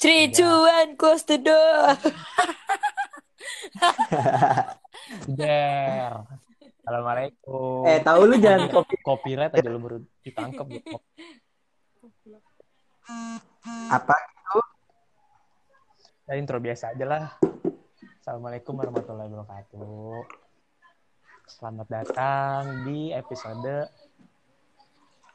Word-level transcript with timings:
Three, 0.00 0.32
two, 0.32 0.48
one, 0.48 0.96
close 0.96 1.28
the 1.28 1.36
door. 1.36 1.92
Der. 5.28 6.24
Assalamualaikum. 6.80 7.84
Eh, 7.84 8.00
tahu 8.00 8.32
lu 8.32 8.40
jangan 8.40 8.72
kopi. 8.72 8.96
Copyright 9.04 9.52
aja 9.52 9.68
lu 9.68 9.76
baru 9.76 10.00
ditangkap. 10.24 10.72
Apa? 13.92 14.16
Ya 16.32 16.40
intro 16.40 16.56
biasa 16.64 16.96
aja 16.96 17.04
lah. 17.04 17.24
Assalamualaikum 18.24 18.80
warahmatullahi 18.80 19.28
wabarakatuh. 19.28 20.24
Selamat 21.44 21.86
datang 21.92 22.88
di 22.88 23.12
episode 23.12 23.84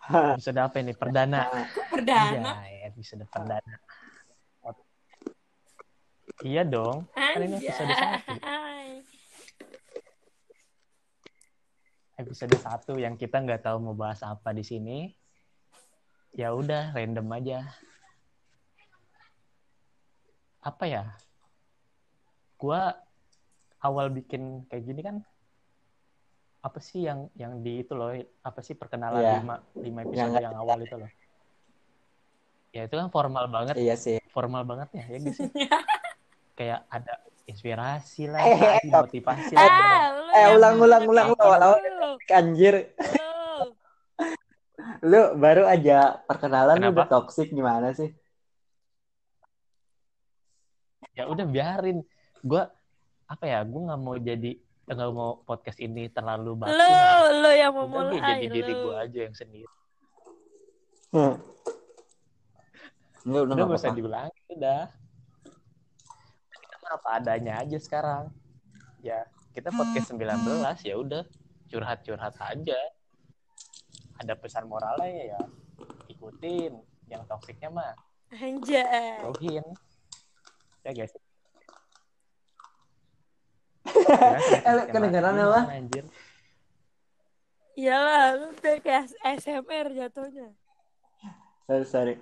episode 0.42 0.58
apa 0.58 0.82
ini? 0.82 0.98
Perdana. 0.98 1.54
Perdana. 1.94 2.66
Iya, 2.66 2.90
episode 2.90 3.30
perdana. 3.30 3.85
Iya 6.42 6.64
dong. 6.64 7.08
Kan 7.14 7.40
ini 7.40 7.56
episode 7.62 7.94
satu. 7.94 8.34
Episode 12.16 12.56
satu 12.58 12.94
yang 12.96 13.16
kita 13.16 13.40
nggak 13.40 13.62
tahu 13.62 13.78
mau 13.82 13.96
bahas 13.96 14.20
apa 14.20 14.52
di 14.52 14.64
sini. 14.64 15.12
Ya 16.32 16.52
udah, 16.52 16.92
random 16.92 17.28
aja. 17.32 17.64
Apa 20.60 20.84
ya? 20.84 21.04
Gua 22.56 22.92
awal 23.80 24.10
bikin 24.10 24.66
kayak 24.66 24.84
gini 24.84 25.02
kan 25.02 25.18
apa 26.60 26.82
sih 26.82 27.06
yang 27.06 27.30
yang 27.38 27.62
di 27.62 27.86
itu 27.86 27.94
loh 27.94 28.10
apa 28.42 28.58
sih 28.66 28.74
perkenalan 28.74 29.22
Iya. 29.22 29.38
lima 29.38 29.56
lima 29.78 30.00
episode 30.02 30.18
Yang- 30.34 30.42
yang, 30.42 30.56
awal 30.58 30.78
itu 30.82 30.96
loh 30.98 31.12
ya 32.74 32.82
itu 32.90 32.96
kan 32.98 33.14
formal 33.14 33.46
banget 33.46 33.78
Iya 33.78 33.94
sih. 33.94 34.18
formal 34.34 34.66
banget 34.66 34.90
ya 34.98 35.06
ya 35.06 35.18
nggak 35.22 35.36
sih 35.38 35.46
kayak 36.56 36.88
ada 36.88 37.14
inspirasi 37.46 38.26
lah 38.26 38.42
Eh, 38.42 38.58
kasih 38.82 38.90
motivasi 38.90 39.54
lah 39.54 39.62
Ah, 39.62 40.04
lu 40.10 40.24
Eh, 40.32 40.48
ulang, 40.52 40.76
ulang, 40.78 41.04
ulang, 41.04 41.28
ulang, 41.32 41.78
ulang. 41.78 42.16
Anjir, 42.28 42.96
Lu. 42.98 43.76
lu 45.12 45.22
baru 45.36 45.64
aja 45.66 45.98
perkenalan 46.22 46.76
lu 46.76 46.90
Kenapa? 46.90 46.96
udah 46.96 47.08
toxic 47.12 47.48
gimana 47.50 47.92
sih? 47.92 48.10
ya 51.12 51.26
udah 51.26 51.46
biarin 51.46 52.04
gue 52.42 52.64
apa 53.26 53.44
ya 53.44 53.64
gue 53.64 53.82
nggak 53.82 53.98
mau 53.98 54.16
jadi 54.16 54.52
nggak 54.86 55.12
mau 55.12 55.40
podcast 55.40 55.80
ini 55.80 56.10
terlalu 56.10 56.60
baku 56.60 56.70
Lu, 56.70 56.84
lah. 56.84 57.20
lu 57.32 57.52
yang 57.52 57.72
Udah 57.72 57.88
gue 57.88 58.00
memulai. 58.12 58.36
jadi 58.36 58.46
diri 58.52 58.74
lu. 58.74 58.82
gue 58.82 58.96
aja 58.98 59.20
yang 59.22 59.34
sendiri 59.34 59.72
Hmm. 61.08 61.40
Enggak, 63.24 63.42
udah 63.42 63.54
udah 63.56 63.66
gak 63.66 63.80
usah 63.80 63.94
diulang 63.94 64.32
udah 64.52 64.82
apa 66.96 67.20
adanya 67.22 67.60
aja 67.60 67.78
sekarang 67.78 68.32
ya 69.04 69.24
kita 69.52 69.70
podcast 69.72 70.12
19 70.16 70.88
ya 70.88 70.96
udah 70.98 71.24
curhat-curhat 71.70 72.36
aja 72.40 72.80
ada 74.20 74.34
pesan 74.40 74.66
moralnya 74.66 75.36
ya 75.36 75.42
ikutin 76.10 76.80
yang 77.12 77.22
toksiknya 77.28 77.70
mah 77.70 77.94
Anjay. 78.34 79.22
jauhin 79.22 79.66
ya 80.82 80.92
guys 80.92 81.14
Eh, 84.66 84.84
kedengeran 84.92 85.38
apa? 85.40 85.62
anjir 85.72 86.06
Iyalah, 87.76 88.40
lu 88.40 88.48
kayak 88.56 89.12
SMR 89.36 89.92
jatuhnya. 89.92 90.48
Sorry, 91.68 91.84
sorry. 91.84 92.16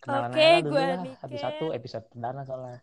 Oke, 0.00 0.08
aja 0.32 0.48
lah 0.48 0.60
dulu 0.60 0.70
gua 0.70 0.80
lah. 0.82 0.98
Niken. 0.98 1.20
Satu-satu 1.20 1.64
episode 1.70 2.04
perdana 2.08 2.42
soalnya. 2.42 2.80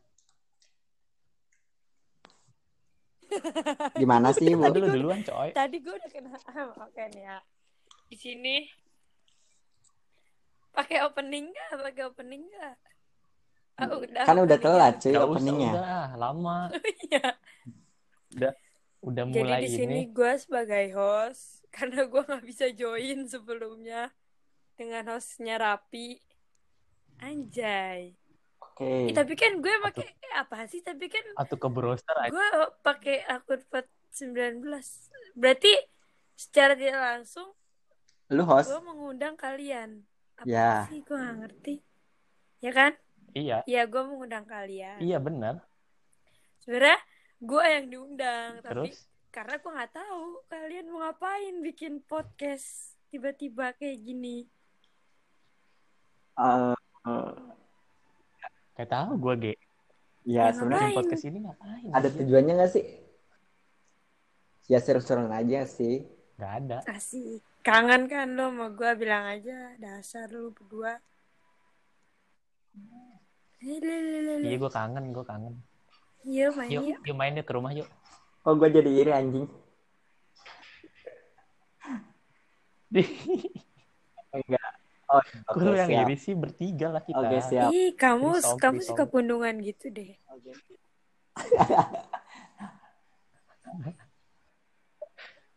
Gimana 4.00 4.32
sih, 4.32 4.48
Bu? 4.50 4.64
Tadi 4.64 4.78
lu 4.80 4.88
duluan, 4.90 5.20
coy. 5.22 5.50
Tadi 5.52 5.78
gue 5.78 5.94
udah 5.94 6.10
kena. 6.10 6.32
Oke 6.86 7.04
nih 7.12 7.24
ya. 7.26 7.38
Di 8.08 8.16
sini 8.16 8.56
pakai 10.72 11.04
opening 11.04 11.50
nggak? 11.50 11.70
Pakai 11.84 12.04
opening 12.06 12.44
nggak? 12.46 12.76
Ah, 13.78 13.88
udah. 13.92 14.24
Kan 14.26 14.38
udah 14.38 14.58
openingnya. 14.58 14.58
telat 14.64 14.94
cuy 14.98 15.12
Gak 15.12 15.18
usah, 15.18 15.28
openingnya. 15.28 15.72
udah. 15.74 15.86
ah, 15.86 16.08
Lama. 16.16 16.58
Iya. 17.08 17.28
Udah 19.00 19.24
Jadi 19.24 19.38
mulai 19.38 19.62
di 19.62 19.70
sini 19.70 19.98
ini. 20.04 20.12
gue 20.12 20.32
sebagai 20.38 20.86
host 20.94 21.66
karena 21.70 22.06
gue 22.06 22.22
nggak 22.22 22.46
bisa 22.46 22.66
join 22.72 23.26
sebelumnya 23.26 24.10
dengan 24.74 25.04
hostnya 25.12 25.58
Rapi. 25.58 26.18
Anjay. 27.20 28.14
Oke. 28.60 29.10
Eh, 29.10 29.14
tapi 29.14 29.34
kan 29.34 29.58
gue 29.58 29.74
pakai 29.82 30.06
eh, 30.06 30.34
apa 30.36 30.66
sih? 30.66 30.80
Tapi 30.80 31.06
kan 31.08 31.26
Atau 31.34 31.56
ke 31.56 31.66
browser 31.66 32.14
aja. 32.16 32.30
gue 32.30 32.48
pakai 32.82 33.26
akun 33.26 33.62
19 34.12 34.62
berarti 35.34 35.74
secara 36.34 36.74
tidak 36.74 36.98
langsung 36.98 37.54
Lu 38.28 38.42
host? 38.44 38.68
gue 38.68 38.82
mengundang 38.82 39.34
kalian 39.34 40.02
apa 40.36 40.46
Ya. 40.46 40.86
sih 40.86 41.02
gue 41.02 41.14
gak 41.14 41.38
ngerti 41.40 41.76
ya 42.60 42.72
kan 42.72 42.94
Iya. 43.32 43.62
ya 43.66 43.86
gue 43.86 44.02
mengundang 44.02 44.42
kalian 44.44 44.98
Iya, 44.98 45.18
bener. 45.18 45.62
sebenarnya 46.58 46.98
gue 47.40 47.64
yang 47.64 47.86
diundang 47.88 48.52
tapi 48.60 48.90
Terus? 48.90 49.06
karena 49.30 49.56
gue 49.56 49.72
nggak 49.72 49.94
tahu 49.94 50.24
kalian 50.48 50.86
mau 50.90 51.00
ngapain 51.04 51.56
bikin 51.62 52.02
podcast 52.02 52.98
tiba-tiba 53.08 53.74
kayak 53.74 54.02
gini 54.02 54.50
Eh, 56.36 56.74
eh, 57.08 57.32
Gak 58.76 58.90
tahu 58.90 59.12
gue, 59.18 59.34
Ge. 59.40 59.54
ya 60.24 60.44
Ya, 60.44 60.54
sebenarnya 60.54 60.92
podcast 60.94 61.24
ini 61.24 61.40
ngapain? 61.42 61.90
ada 61.90 62.08
tujuannya 62.08 62.54
nggak 62.54 62.72
sih? 62.72 62.86
Ya 64.68 64.78
seru-seruan 64.78 65.32
aja 65.32 65.64
sih. 65.64 66.04
Gak 66.36 66.52
ada. 66.62 66.78
asik 66.86 67.42
kangen 67.66 68.06
kan 68.06 68.32
lo 68.32 68.48
sama 68.48 68.70
gue 68.70 68.92
bilang 68.96 69.26
aja 69.26 69.74
dasar 69.76 70.30
lu 70.30 70.52
berdua. 70.52 71.02
Iya, 73.58 74.56
gue 74.56 74.70
kangen, 74.70 75.10
gue 75.10 75.26
kangen. 75.26 75.58
Yuk 76.24 76.54
main 76.54 76.70
Yuk, 76.70 76.84
yuk. 76.86 77.00
yuk 77.04 77.16
main 77.18 77.34
yuk 77.34 77.44
ke 77.44 77.54
rumah 77.56 77.74
yuk. 77.74 77.90
Kok 78.44 78.54
gue 78.56 78.70
jadi 78.70 78.92
iri 78.94 79.12
anjing? 79.12 79.48
Enggak. 85.08 85.24
Oh, 85.48 85.56
oke 85.56 85.64
lu 85.64 85.72
yang 85.72 85.88
siap. 85.88 86.04
iri 86.04 86.16
sih 86.20 86.36
bertiga 86.36 86.88
lah 86.92 87.00
kita. 87.00 87.24
Oke 87.24 87.38
siap. 87.48 87.72
Ih, 87.72 87.96
kamu 87.96 88.30
Threesome, 88.36 88.60
kamu 88.60 88.80
suka 88.84 89.04
pundungan 89.08 89.56
gitu 89.64 89.88
deh. 89.88 90.20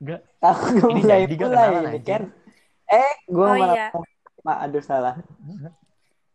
Gak. 0.00 0.20
Aku 0.40 0.80
gue 0.80 0.90
Ini 0.96 1.02
mulai 1.04 1.28
jadi 1.28 1.34
gak 1.36 1.50
mulai 1.52 1.92
ini 1.92 2.00
kan. 2.00 2.22
Eh, 2.88 3.12
gue 3.28 3.44
Oh, 3.44 3.52
malah 3.52 3.76
iya. 3.76 3.92
Ma, 4.40 4.64
aduh 4.64 4.80
salah. 4.80 5.20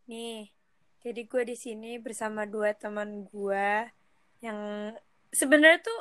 Nih, 0.05 0.53
jadi 1.01 1.21
gue 1.25 1.43
di 1.49 1.57
sini 1.57 1.97
bersama 1.97 2.45
dua 2.45 2.77
teman 2.77 3.25
gue 3.25 3.89
yang 4.45 4.93
sebenarnya 5.33 5.81
tuh, 5.81 5.99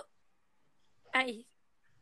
ay, 1.17 1.49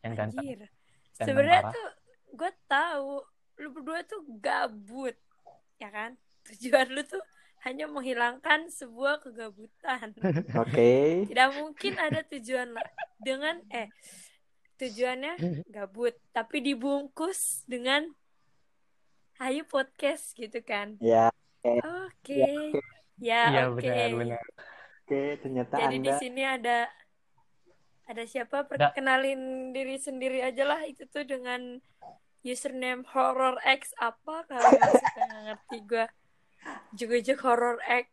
Yang 0.02 0.12
ganteng. 0.18 0.66
Sebenarnya 1.14 1.70
tuh 1.70 1.88
gue 2.34 2.50
tahu 2.66 3.22
lu 3.62 3.70
berdua 3.70 4.02
tuh 4.02 4.20
gabut, 4.42 5.14
ya 5.78 5.88
kan? 5.88 6.18
Tujuan 6.50 6.90
lu 6.90 7.06
tuh 7.06 7.22
hanya 7.62 7.86
menghilangkan 7.86 8.66
sebuah 8.68 9.22
kegabutan. 9.22 10.10
Oke. 10.62 11.24
Tidak 11.30 11.50
mungkin 11.54 11.94
ada 12.02 12.26
tujuan 12.26 12.74
la- 12.74 12.90
dengan 13.22 13.62
eh 13.70 13.86
tujuannya 14.76 15.38
gabut, 15.70 16.18
tapi 16.34 16.58
dibungkus 16.58 17.62
dengan 17.64 18.02
Ayo 19.38 19.66
podcast 19.66 20.34
gitu 20.34 20.62
kan. 20.62 20.98
Ya, 20.98 21.30
Oke. 21.62 22.42
Ya, 23.22 23.50
Iya, 23.50 23.70
oke. 23.70 23.86
benar, 23.86 24.10
benar. 24.18 24.44
oke 25.06 25.20
ternyata 25.38 25.74
Jadi 25.78 25.96
di 25.98 26.10
Anda 26.10 26.18
sini 26.18 26.42
ada 26.42 26.78
ada 28.02 28.22
siapa? 28.26 28.66
Perkenalin 28.66 29.70
diri 29.70 29.94
sendiri 29.94 30.42
aja 30.42 30.66
lah 30.66 30.82
itu 30.82 31.06
tuh 31.06 31.22
dengan 31.22 31.78
username 32.42 33.06
horror 33.14 33.58
X 33.62 33.94
apa 33.98 34.46
kalau 34.50 34.68
nggak 34.68 34.92
suka 34.98 35.20
nggak 35.26 35.42
ngerti 35.46 35.78
gue. 35.86 36.06
Juga 36.94 37.16
horror 37.42 37.78
X. 37.86 38.08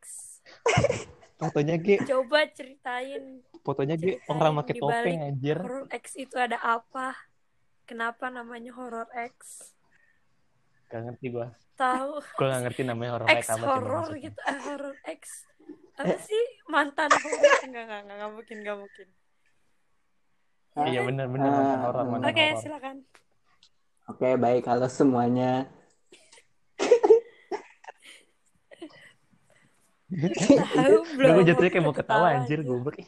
Fotonya 1.39 1.79
Ge, 1.79 2.03
Coba 2.03 2.51
ceritain 2.51 3.39
fotonya 3.63 3.95
Ge 3.95 4.19
Ceritain 4.19 4.35
orang 4.35 4.59
pakai 4.59 4.75
topeng 4.75 5.19
anjir. 5.23 5.55
horror 5.55 5.85
X 5.87 6.05
itu 6.19 6.35
ada 6.35 6.59
apa? 6.59 7.15
Kenapa 7.87 8.27
namanya 8.27 8.75
horror 8.75 9.07
X? 9.15 9.71
Gak 10.91 11.05
ngerti 11.05 11.25
gua. 11.31 11.55
Tahu 11.79 12.19
Gue 12.35 12.47
gak 12.49 12.61
ngerti 12.67 12.81
namanya 12.83 13.11
horror 13.15 13.27
X 13.31 13.55
apa 13.55 13.65
horror 13.65 14.09
gitu, 14.19 14.39
ah, 14.43 14.59
horror 14.67 14.97
X. 15.07 15.47
Apa 15.95 16.15
sih 16.19 16.43
mantan 16.67 17.07
horror? 17.07 17.55
Enggak, 17.63 17.83
enggak, 17.87 17.99
enggak, 18.03 18.15
enggak 18.19 18.31
mungkin, 18.35 18.55
enggak 18.59 18.77
mungkin. 18.83 19.07
Iya 20.79 20.99
benar 21.07 21.25
benar 21.31 21.49
mantan 21.55 21.79
horor 21.87 22.03
ah. 22.03 22.07
mantan 22.09 22.27
Oke, 22.35 22.45
silakan. 22.59 22.95
Oke, 24.09 24.25
baik. 24.41 24.65
Halo 24.65 24.89
semuanya. 24.89 25.69
Tahu? 30.49 30.97
Gue 31.13 31.45
jatuhnya 31.45 31.69
kayak 31.69 31.85
mau 31.85 31.93
ketawa 31.93 32.41
anjir, 32.41 32.65
gue, 32.65 33.05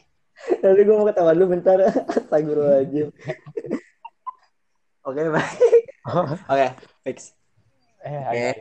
Tapi 0.62 0.80
gue 0.86 0.94
mau 0.94 1.02
ketawa 1.10 1.34
dulu 1.34 1.58
bentar. 1.58 1.74
Astagfirullahaladzim. 2.06 3.10
Oke, 5.02 5.22
baik. 5.26 5.58
Oke, 6.46 6.66
fix. 7.02 7.34
Eh, 8.06 8.22
Oke. 8.22 8.30
Okay. 8.30 8.52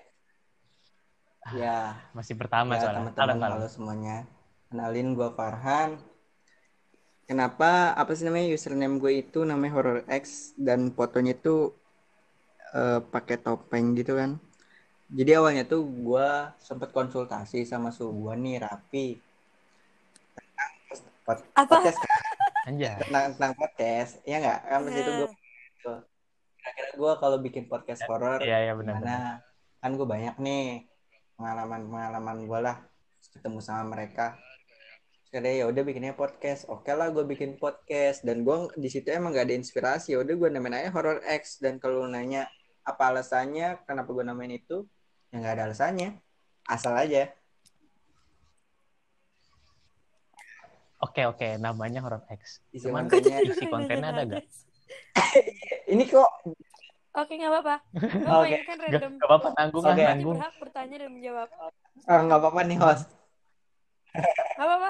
Ah, 1.45 1.53
ya. 1.53 1.77
Masih 2.17 2.33
pertama 2.33 2.73
ya, 2.73 2.89
soalnya. 2.89 3.13
Teman 3.13 3.37
-teman, 3.37 3.53
halo 3.53 3.69
semuanya. 3.69 4.25
Kenalin 4.73 5.13
gue 5.13 5.29
Farhan. 5.37 6.01
Kenapa 7.29 7.93
apa 7.93 8.17
sih 8.17 8.25
namanya 8.25 8.49
username 8.49 8.97
gue 8.97 9.29
itu 9.29 9.45
namanya 9.45 9.77
Horror 9.77 10.01
X 10.09 10.57
dan 10.57 10.89
fotonya 10.89 11.37
itu 11.37 11.77
eh, 12.71 12.99
pakai 13.01 13.37
topeng 13.37 13.93
gitu 13.93 14.15
kan. 14.15 14.37
Jadi 15.11 15.31
awalnya 15.35 15.67
tuh 15.67 15.83
gue 15.83 16.27
sempet 16.57 16.89
konsultasi 16.89 17.67
sama 17.67 17.91
suhu 17.91 18.31
gue 18.31 18.33
nih 18.37 18.63
Rapi 18.63 19.19
tentang 20.31 20.71
pod- 21.21 21.47
Apa? 21.51 21.67
podcast 21.77 21.99
kan? 21.99 22.21
Anjay. 22.61 22.93
tentang, 23.01 23.23
tentang 23.35 23.53
podcast 23.57 24.11
ya 24.23 24.37
nggak 24.37 24.59
kan 24.63 24.79
pas 24.81 24.93
itu 24.93 25.11
gue 25.11 25.29
Nah, 25.81 25.97
kira-kira 26.61 26.89
gue 26.93 27.11
kalau 27.17 27.37
bikin 27.41 27.65
podcast 27.65 28.05
horor 28.05 28.37
Iya, 28.37 28.69
iya 28.69 28.73
benar. 28.77 29.01
gimana 29.01 29.17
kan 29.81 29.91
gue 29.97 30.05
banyak 30.05 30.35
nih 30.37 30.85
pengalaman 31.33 31.81
pengalaman 31.89 32.37
gue 32.45 32.59
lah 32.61 32.77
ketemu 33.33 33.59
sama 33.59 33.97
mereka 33.97 34.37
Terus 35.33 35.57
ya 35.57 35.65
udah 35.65 35.81
bikinnya 35.81 36.13
podcast 36.13 36.69
oke 36.69 36.85
lah 36.87 37.09
gue 37.09 37.25
bikin 37.25 37.57
podcast 37.57 38.21
dan 38.21 38.45
gue 38.45 38.69
di 38.77 38.87
situ 38.87 39.09
emang 39.09 39.33
gak 39.33 39.49
ada 39.49 39.57
inspirasi 39.57 40.13
ya 40.13 40.21
udah 40.21 40.35
gue 40.37 40.49
namain 40.53 40.77
aja 40.77 40.93
horror 40.93 41.17
X 41.25 41.57
dan 41.57 41.81
kalau 41.81 42.05
nanya 42.05 42.45
apa 42.81 43.03
alasannya 43.13 43.81
kenapa 43.85 44.09
gue 44.09 44.25
namain 44.25 44.53
itu 44.53 44.83
ya 45.29 45.35
nggak 45.37 45.53
ada 45.57 45.63
alasannya 45.69 46.09
asal 46.65 46.93
aja 46.97 47.29
Oke, 51.01 51.25
oke, 51.25 51.57
namanya 51.57 51.97
Horror 52.05 52.21
X. 52.29 52.61
isi 52.69 52.85
Cuman 52.85 53.09
kontennya 53.09 53.41
isi 53.41 53.65
kontennya 53.65 54.13
ada 54.13 54.21
gak? 54.21 54.45
ini 55.93 56.05
kok 56.05 56.29
Oke, 57.11 57.35
nggak 57.35 57.51
apa-apa. 57.51 57.75
Nggak 57.91 58.37
Oke. 58.37 58.57
kan 58.61 58.77
Gak, 58.77 58.79
random. 58.85 59.11
gak 59.17 59.27
apa-apa, 59.27 59.47
Oke. 59.49 59.57
Nanti 59.81 59.97
nanggung. 60.07 60.37
berhak 60.37 60.55
bertanya 60.61 60.95
dan 61.01 61.09
menjawab. 61.11 61.47
ah, 62.07 62.19
nggak 62.21 62.39
apa-apa 62.39 62.61
nih 62.63 62.77
host 62.79 63.05
Nggak 64.55 64.67
apa-apa. 64.69 64.89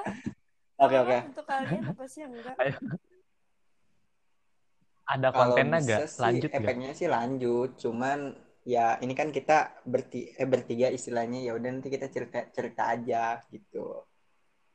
oke 0.77 0.85
Nggak 0.91 1.01
oke 1.01 1.17
Untuk 1.31 1.45
kalian 1.47 1.83
apa 1.87 2.03
sih 2.05 2.19
yang 2.21 2.31
enggak? 2.35 2.55
Ada 5.11 5.29
Kalau 5.33 5.57
kontennya 5.57 5.79
bisa 5.79 6.03
gak? 6.03 6.03
sih, 6.19 6.23
Lanjut 6.23 6.51
gak? 6.51 6.57
efeknya 6.59 6.91
sih 6.99 7.07
lanjut 7.15 7.69
cuman 7.83 8.19
ya 8.73 8.85
ini 9.03 9.13
kan 9.19 9.29
kita 9.37 9.57
berti 9.93 10.17
eh, 10.41 10.47
bertiga 10.53 10.87
istilahnya 10.97 11.39
ya 11.47 11.51
udah 11.57 11.69
nanti 11.73 11.89
kita 11.95 12.07
cerita 12.15 12.37
cerita 12.55 12.81
aja 12.93 13.17
gitu 13.53 14.05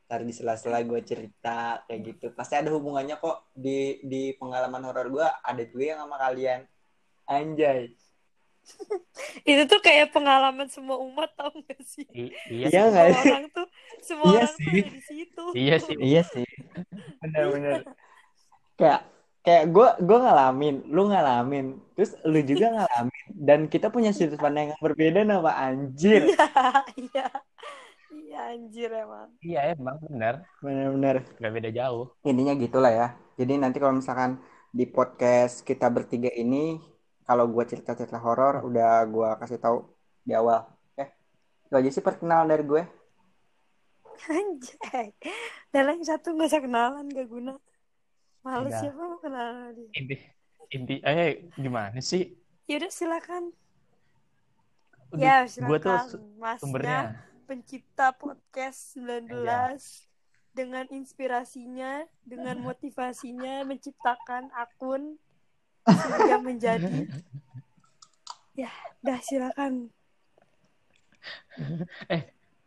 ntar 0.06 0.21
di 0.29 0.33
sela-sela 0.38 0.79
gue 0.91 1.00
cerita 1.11 1.83
kayak 1.87 2.00
gitu 2.09 2.27
pasti 2.38 2.55
ada 2.61 2.71
hubungannya 2.77 3.17
kok 3.25 3.37
di 3.65 3.79
di 4.11 4.23
pengalaman 4.38 4.83
horor 4.87 5.06
gue 5.11 5.27
ada 5.50 5.62
juga 5.71 5.85
yang 5.94 6.00
sama 6.06 6.17
kalian 6.25 6.61
anjay 7.37 7.81
Itu 9.50 9.62
tuh 9.71 9.81
kayak 9.87 10.11
pengalaman 10.15 10.69
semua 10.71 10.97
umat 11.03 11.31
tau 11.38 11.53
gak 11.67 11.81
sih? 11.87 12.06
I- 12.15 12.35
iya, 12.50 12.67
Iya 12.71 12.81
Semua 12.91 13.03
sih? 13.06 13.21
orang 13.23 13.44
tuh, 13.55 13.67
semua 14.03 14.29
Iya 14.31 14.43
orang 14.43 14.55
tuh 14.59 14.71
sih. 14.71 14.83
ada 14.83 14.88
di 14.97 15.00
situ. 15.03 15.43
iya 15.61 15.77
sih. 15.87 15.97
iya 16.09 16.23
sih 16.33 16.47
benar-benar 17.23 17.79
kayak 18.79 19.00
kayak 19.47 19.65
gue 19.75 19.89
gue 20.03 20.19
ngalamin 20.25 20.75
lu 20.91 21.03
ngalamin 21.11 21.67
terus 21.95 22.13
lu 22.27 22.39
juga 22.51 22.67
ngalamin 22.77 23.25
dan 23.49 23.61
kita 23.73 23.87
punya 23.95 24.11
sudut 24.11 24.39
pandang 24.43 24.75
yang 24.75 24.81
berbeda 24.83 25.21
nama 25.23 25.51
anjir 25.67 26.23
Iya, 26.27 26.51
iya. 26.99 27.27
Iya 28.17 28.39
anjir 28.53 28.91
emang. 28.93 29.29
Iya, 29.41 29.61
emang 29.75 29.97
benar. 30.07 30.35
benar-benar 30.65 31.17
Gak 31.43 31.53
beda 31.57 31.71
jauh. 31.79 32.05
intinya 32.29 32.53
gitulah 32.65 32.93
ya. 33.01 33.07
Jadi 33.41 33.53
nanti 33.63 33.77
kalau 33.81 33.95
misalkan 34.01 34.33
di 34.79 34.85
podcast 34.89 35.55
kita 35.69 35.87
bertiga 35.97 36.29
ini, 36.43 36.77
kalau 37.29 37.45
gue 37.55 37.65
cerita-cerita 37.71 38.19
horor, 38.21 38.55
udah 38.69 38.89
gue 39.09 39.29
kasih 39.41 39.59
tahu 39.65 39.77
di 40.27 40.33
awal. 40.37 40.69
Oke, 40.93 41.05
itu 41.69 41.75
aja 41.81 41.91
sih 41.97 42.05
perkenalan 42.05 42.49
dari 42.53 42.65
gue. 42.71 42.83
Anjay. 44.33 45.09
Dan 45.73 45.85
yang 45.93 46.03
satu 46.05 46.33
gak 46.37 46.49
usah 46.51 46.63
kenalan, 46.65 47.05
gak 47.13 47.29
guna. 47.29 47.53
Males 48.47 48.71
Enggak. 48.71 48.83
siapa 48.87 49.03
mau 49.03 49.19
sama 49.19 49.43
dia. 49.75 49.91
Inti, 49.93 50.17
inti, 50.71 50.95
eh 51.03 51.51
gimana 51.59 51.99
sih? 51.99 52.31
Yaudah 52.71 52.93
silakan. 52.95 53.51
Udah, 55.11 55.19
Ya 55.19 55.37
tuh 55.43 55.51
silakan. 55.51 55.99
su- 56.07 56.23
Masnya 56.39 56.61
sumbernya. 56.63 57.01
pencipta 57.43 58.15
podcast 58.15 58.95
19 58.95 60.07
dengan 60.55 60.87
inspirasinya, 60.89 62.07
dengan 62.23 62.63
motivasinya 62.63 63.67
menciptakan 63.67 64.55
akun 64.55 65.19
sehingga 65.87 66.39
menjadi 66.39 67.07
ya 68.63 68.71
udah 69.03 69.21
silakan 69.21 69.91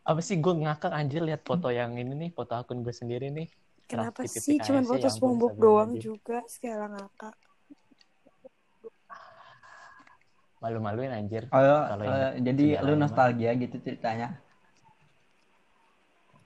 Apa 0.00 0.20
sih 0.20 0.40
gue 0.40 0.54
ngakak 0.56 0.90
anjir 0.90 1.20
lihat 1.20 1.44
foto 1.44 1.68
yang 1.68 1.94
ini 1.94 2.16
nih, 2.16 2.30
foto 2.32 2.56
akun 2.56 2.80
gue 2.82 2.90
sendiri 2.90 3.28
nih. 3.30 3.46
Kenapa 3.90 4.22
sih 4.30 4.62
cuman 4.62 4.86
foto 4.86 5.02
ya 5.02 5.10
SpongeBob 5.10 5.50
astagfirullahaladzim. 5.50 5.66
doang 5.66 5.90
juga 5.98 6.38
sekarang 6.46 6.94
ngakak 6.94 7.34
Malu-maluin 10.60 11.08
anjir. 11.08 11.48
Oh, 11.56 11.88
Kalau 11.88 12.04
jadi 12.36 12.84
lu 12.84 12.92
nostalgia 12.92 13.56
gitu 13.56 13.80
ceritanya. 13.80 14.36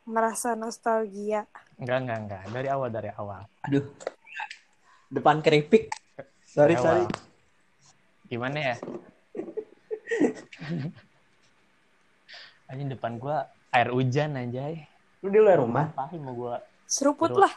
merasa 0.07 0.55
nostalgia 0.55 1.51
Enggak, 1.81 1.99
enggak, 2.07 2.19
enggak. 2.23 2.43
Dari 2.55 2.69
awal, 2.71 2.89
dari 2.95 3.11
awal. 3.11 3.43
Aduh, 3.67 3.83
depan 5.11 5.43
keripik. 5.43 5.91
Sorry, 6.47 6.79
sorry. 6.79 7.11
Gimana 8.31 8.75
ya? 8.75 8.77
Anjing 12.71 12.95
depan 12.95 13.19
gua 13.19 13.51
air 13.75 13.91
hujan 13.91 14.39
anjay. 14.39 14.87
Lu 15.27 15.35
di 15.35 15.43
luar 15.43 15.59
rumah? 15.59 15.91
Ngapain 15.91 16.23
mau 16.23 16.35
gua? 16.39 16.63
Seruput 16.95 17.35
Aduh. 17.35 17.43
lah 17.43 17.53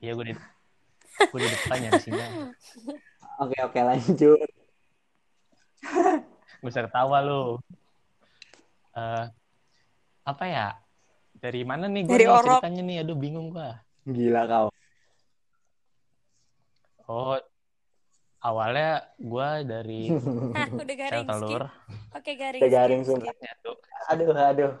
Iya 0.00 0.16
gua 0.16 0.24
di 0.26 0.34
gua 1.28 1.38
di 1.44 1.48
depannya 1.52 1.88
di 1.92 2.00
sini. 2.00 2.24
Oke, 3.36 3.56
oke, 3.60 3.80
lanjut. 3.84 4.48
Usah 6.64 6.88
ketawa 6.88 7.20
lu. 7.20 7.60
Eh 8.96 9.24
apa 10.24 10.44
ya? 10.48 10.66
Dari 11.36 11.60
mana 11.68 11.84
nih 11.84 12.08
orok. 12.08 12.64
ceritanya 12.64 12.80
nih? 12.80 12.96
Aduh 13.04 13.16
bingung 13.20 13.52
gua. 13.52 13.76
Gila 14.08 14.42
kau. 14.48 14.66
Oh, 17.04 17.36
awalnya 18.40 19.04
gua 19.20 19.60
dari 19.60 20.08
Hah, 20.56 20.68
udah 20.80 20.96
garing 20.96 21.26
telur. 21.28 21.64
skip 21.68 22.16
oke 22.16 22.32
garing 22.40 22.60
Udah 22.64 22.70
garing, 22.72 23.00
sumpah. 23.04 23.34
Aduh, 24.16 24.32
aduh. 24.32 24.72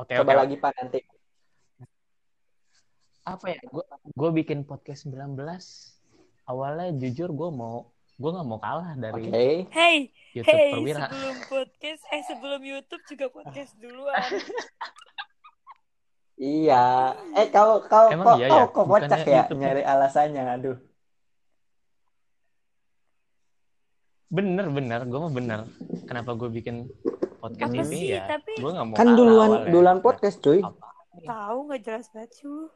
Oke, 0.00 0.16
Coba 0.16 0.32
oke. 0.32 0.40
lagi 0.48 0.56
Pak 0.56 0.72
nanti. 0.80 1.00
Apa 3.26 3.46
ya? 3.48 3.60
Gua 3.66 3.84
gua 4.08 4.30
bikin 4.30 4.62
podcast 4.62 5.04
19. 5.04 5.34
Awalnya 6.46 6.94
jujur 6.96 7.30
gua 7.30 7.50
mau 7.50 7.76
gua 8.16 8.30
nggak 8.32 8.46
mau 8.46 8.58
kalah 8.58 8.94
Oke. 8.94 9.02
dari 9.02 9.22
hey 9.68 9.96
YouTube 10.32 10.48
hey 10.48 10.70
Perwira. 10.72 11.04
sebelum 11.04 11.36
podcast 11.44 12.02
eh 12.08 12.22
sebelum 12.24 12.60
YouTube 12.62 13.02
juga 13.04 13.26
podcast 13.28 13.72
duluan 13.76 14.24
Iya. 16.38 16.86
Eh 17.34 17.48
kau 17.50 17.80
kau 17.82 18.08
Emang 18.08 18.24
kok 18.26 18.36
iya 18.38 18.46
kau 18.46 18.56
ya? 18.58 18.66
kok 18.68 18.84
kocak 18.86 19.20
ya 19.20 19.32
YouTube-nya. 19.38 19.66
nyari 19.66 19.82
alasannya. 19.82 20.42
Aduh. 20.50 20.76
Bener 24.28 24.66
bener, 24.68 25.00
gue 25.02 25.16
mah 25.18 25.32
bener. 25.32 25.60
Kenapa 26.04 26.30
gue 26.32 26.48
bikin 26.50 26.92
podcast 27.38 27.72
Apa 27.72 27.80
ini 27.80 27.88
sih? 27.90 28.04
ya? 28.12 28.28
Tapi- 28.28 28.52
Gue 28.54 28.70
nggak 28.70 28.86
mau 28.86 28.94
Kan 28.94 29.06
kalah 29.06 29.16
duluan 29.16 29.48
awalnya. 29.50 29.72
duluan 29.72 29.98
podcast, 29.98 30.36
cuy. 30.38 30.60
Tahu 31.18 31.58
nggak 31.64 31.80
jelas 31.82 32.06
banget 32.10 32.30
sih 32.34 32.68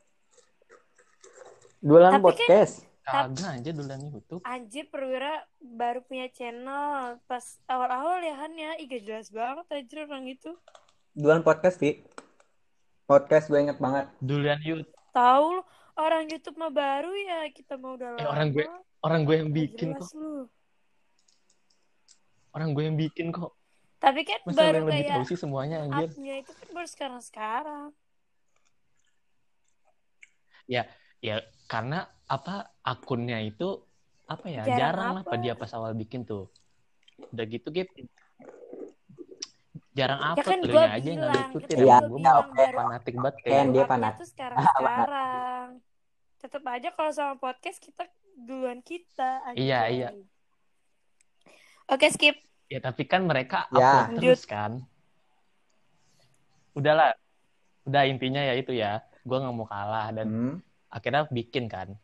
lu 1.81 1.89
Duluan 1.91 2.13
Tapi 2.13 2.15
kan- 2.15 2.25
podcast. 2.27 2.75
Kagak 3.01 3.51
aja 3.57 3.71
duluan 3.73 4.03
YouTube. 4.05 4.43
Anjir 4.45 4.87
Perwira 4.87 5.33
baru 5.59 5.99
punya 6.01 6.29
channel 6.29 7.19
pas 7.25 7.43
awal-awal 7.67 8.21
ya 8.21 8.39
Han 8.39 8.55
ya 8.55 8.77
Ih 8.77 8.87
gak 8.87 9.03
jelas 9.03 9.29
banget 9.29 9.67
anjir 9.69 10.05
orang 10.05 10.25
itu 10.27 10.53
Duluan 11.11 11.43
podcast, 11.43 11.77
Vi. 11.77 12.07
Podcast 13.03 13.51
gue 13.51 13.59
inget 13.59 13.77
banget. 13.77 14.07
Duluan 14.21 14.61
YouTube. 14.61 14.95
Tahu 15.11 15.47
lu 15.51 15.63
orang 15.99 16.23
YouTube 16.25 16.55
mah 16.55 16.71
baru 16.71 17.11
ya 17.11 17.51
kita 17.51 17.75
mau 17.75 17.99
udah 17.99 18.15
Eh, 18.15 18.17
lama 18.17 18.31
orang 18.31 18.49
gue- 18.53 18.69
Orang 19.01 19.21
gue 19.25 19.37
yang 19.39 19.51
bikin 19.51 19.89
jelas 19.91 20.07
kok. 20.07 20.15
lu 20.15 20.47
Orang 22.53 22.69
gue 22.71 22.85
yang 22.85 22.95
bikin 22.95 23.27
kok. 23.31 23.53
Tapi 23.97 24.21
kan 24.23 24.39
Masa 24.45 24.55
baru 24.61 24.77
yang 24.77 24.87
lebih 24.87 24.95
kayak 25.01 25.11
tahu 25.11 25.25
sih 25.27 25.37
semuanya 25.37 25.77
anjir. 25.83 26.09
itu 26.15 26.53
kan 26.53 26.69
baru 26.71 26.87
sekarang-sekarang 26.87 27.89
Ya 30.67 30.87
karena 31.71 31.99
apa 32.27 32.55
akunnya 32.83 33.39
itu 33.41 33.79
apa 34.27 34.47
ya 34.47 34.63
Jarang 34.63 34.75
jarang, 34.77 35.13
lah 35.13 35.23
apa? 35.23 35.31
apa 35.31 35.35
dia 35.39 35.55
pas 35.55 35.71
awal 35.71 35.93
bikin 35.93 36.23
tuh. 36.23 36.51
Udah 37.29 37.45
gitu 37.45 37.71
Gip. 37.71 37.87
jarang 39.93 40.19
Ya 40.19 40.31
upload 40.33 40.47
kan 40.49 40.59
gue 40.65 40.71
aja 40.89 40.99
yang 41.05 41.19
nggak 41.19 41.29
bilang, 41.29 41.49
ngikutin 41.49 41.67
kan 41.69 41.79
Iya, 41.81 41.97
gue 42.01 42.17
bilang 42.17 42.37
oke. 42.37 42.51
baru 42.53 42.75
fanatik 42.77 43.15
banget 43.17 43.35
kayak 43.41 43.65
dia 43.69 43.85
panas. 43.85 44.15
tuh 44.17 44.29
sekarang-sekarang. 44.29 45.67
Tetep 46.41 46.63
aja 46.65 46.89
kalau 46.91 47.11
sama 47.11 47.35
podcast 47.37 47.79
kita 47.79 48.03
duluan 48.37 48.81
kita. 48.81 49.31
Iya, 49.53 49.79
anjay. 49.85 49.95
iya. 49.97 50.09
Oke 51.87 52.07
skip. 52.09 52.37
ya 52.67 52.79
tapi 52.79 53.03
kan 53.03 53.23
mereka 53.23 53.67
Ya. 53.69 54.07
upload 54.07 54.15
terus 54.17 54.43
kan 54.45 54.79
udahlah 56.73 57.19
udah 57.83 58.03
intinya 58.05 58.39
ya 58.41 58.55
itu 58.55 58.71
ya 58.73 58.93
gue 59.21 59.37
nggak 59.37 59.51
mau 59.53 59.67
kalah 59.67 60.09
dan 60.13 60.29
Hmm. 60.29 60.57
Akhirnya 60.91 61.27
bikin 61.31 61.71
kan 61.71 61.95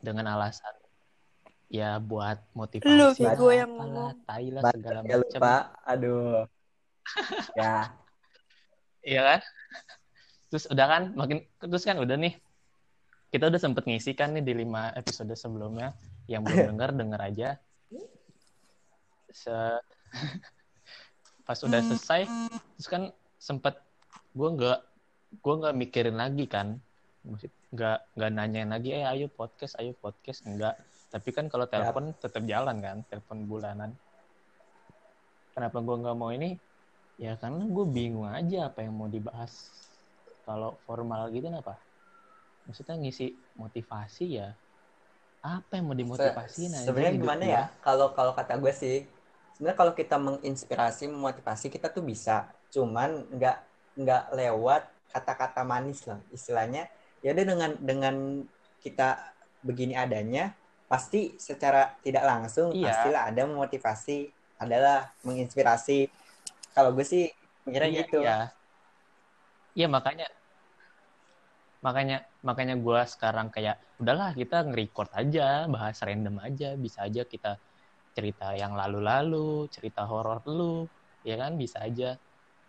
dengan 0.00 0.32
alasan 0.32 0.72
ya 1.70 2.02
buat 2.02 2.42
motivasi 2.56 2.90
Lu, 2.90 3.14
lah, 3.14 3.34
gue 3.38 3.52
yang 3.54 3.70
apalah, 3.70 3.86
ngomong. 3.86 4.26
tai 4.26 4.46
lah 4.50 4.62
segala 4.74 5.00
ya 5.06 5.16
macam 5.16 5.20
lupa. 5.22 5.56
Aduh. 5.86 6.38
ya. 7.60 7.76
iya 9.00 9.20
kan 9.24 9.40
terus 10.50 10.64
udah 10.68 10.86
kan 10.90 11.02
makin 11.16 11.38
terus 11.62 11.86
kan 11.86 11.96
udah 11.96 12.18
nih 12.18 12.36
kita 13.30 13.46
udah 13.46 13.60
sempet 13.62 13.86
ngisi 13.86 14.12
kan 14.18 14.34
nih 14.34 14.44
di 14.44 14.52
lima 14.66 14.90
episode 14.98 15.30
sebelumnya 15.38 15.94
yang 16.26 16.42
belum 16.42 16.66
denger 16.76 16.90
denger 16.98 17.20
aja 17.22 17.48
Se... 19.30 19.54
pas 21.46 21.58
udah 21.62 21.80
selesai 21.86 22.26
terus 22.76 22.88
kan 22.90 23.02
sempet 23.38 23.78
gue 24.34 24.48
nggak 24.58 24.80
gue 25.38 25.54
nggak 25.64 25.74
mikirin 25.78 26.18
lagi 26.18 26.44
kan 26.50 26.82
Maksud- 27.20 27.52
nggak 27.70 27.98
nggak 28.16 28.30
nanyain 28.32 28.66
lagi 28.66 28.90
eh 28.90 29.04
ayo 29.04 29.28
podcast 29.28 29.76
ayo 29.76 29.92
podcast. 29.94 30.42
Enggak 30.44 30.74
tapi 31.10 31.34
kan 31.34 31.50
kalau 31.50 31.66
telepon 31.66 32.14
tetap 32.14 32.42
jalan 32.46 32.76
kan 32.78 32.96
telepon 33.06 33.44
bulanan. 33.44 33.90
Kenapa 35.50 35.82
gue 35.82 35.96
nggak 35.98 36.16
mau 36.16 36.30
ini? 36.30 36.54
Ya 37.18 37.34
karena 37.36 37.66
gue 37.66 37.84
bingung 37.84 38.24
aja 38.24 38.70
apa 38.70 38.80
yang 38.80 38.94
mau 38.94 39.10
dibahas. 39.10 39.68
Kalau 40.46 40.78
formal 40.86 41.28
gitu 41.28 41.50
kenapa? 41.50 41.76
Maksudnya 42.64 42.96
ngisi 42.96 43.26
motivasi 43.54 44.26
ya 44.30 44.54
apa 45.40 45.80
yang 45.80 45.88
mau 45.88 45.96
dimotivasiin 45.96 46.68
Se- 46.70 46.84
Sebenarnya 46.84 47.16
gimana 47.16 47.44
ya? 47.44 47.62
Kalau 47.80 48.12
kalau 48.12 48.36
kata 48.36 48.60
gue 48.60 48.70
sih, 48.70 49.08
sebenarnya 49.56 49.78
kalau 49.78 49.92
kita 49.96 50.16
menginspirasi, 50.16 51.08
memotivasi 51.08 51.72
kita 51.72 51.88
tuh 51.88 52.04
bisa, 52.04 52.44
cuman 52.68 53.24
nggak 53.32 53.56
nggak 53.98 54.22
lewat 54.36 54.82
kata-kata 55.10 55.64
manis 55.64 56.04
lah. 56.06 56.20
Istilahnya. 56.30 56.86
Ya 57.20 57.36
udah 57.36 57.44
dengan 57.44 57.70
dengan 57.80 58.14
kita 58.80 59.36
begini 59.60 59.92
adanya, 59.92 60.56
pasti 60.88 61.36
secara 61.36 62.00
tidak 62.00 62.24
langsung 62.24 62.72
Iya. 62.72 62.88
pastilah 62.88 63.22
ada 63.28 63.42
memotivasi, 63.44 64.32
adalah 64.56 65.12
menginspirasi. 65.24 66.08
Kalau 66.72 66.96
gue 66.96 67.04
sih 67.04 67.28
mikirnya 67.68 67.90
Iya, 67.92 68.00
gitu. 68.04 68.18
Iya. 68.24 68.38
Iya 69.76 69.86
makanya 69.86 70.26
makanya 71.80 72.16
makanya 72.44 72.76
gue 72.76 73.00
sekarang 73.08 73.48
kayak 73.48 73.80
udahlah 73.96 74.36
kita 74.36 74.68
nge-record 74.68 75.08
aja 75.16 75.64
bahas 75.64 75.96
random 76.04 76.36
aja 76.44 76.76
bisa 76.76 77.08
aja 77.08 77.24
kita 77.24 77.56
cerita 78.12 78.52
yang 78.52 78.76
lalu-lalu 78.76 79.64
cerita 79.72 80.04
horor 80.04 80.44
lu 80.44 80.84
ya 81.24 81.40
kan 81.40 81.56
bisa 81.56 81.80
aja 81.80 82.20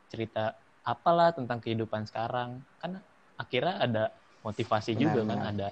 cerita 0.08 0.56
apalah 0.88 1.36
tentang 1.36 1.60
kehidupan 1.60 2.08
sekarang 2.08 2.64
kan 2.80 3.04
akhirnya 3.36 3.76
ada 3.84 4.04
motivasi 4.42 4.98
juga 4.98 5.22
kan 5.26 5.38
Benar-benar. 5.38 5.54
ada 5.56 5.70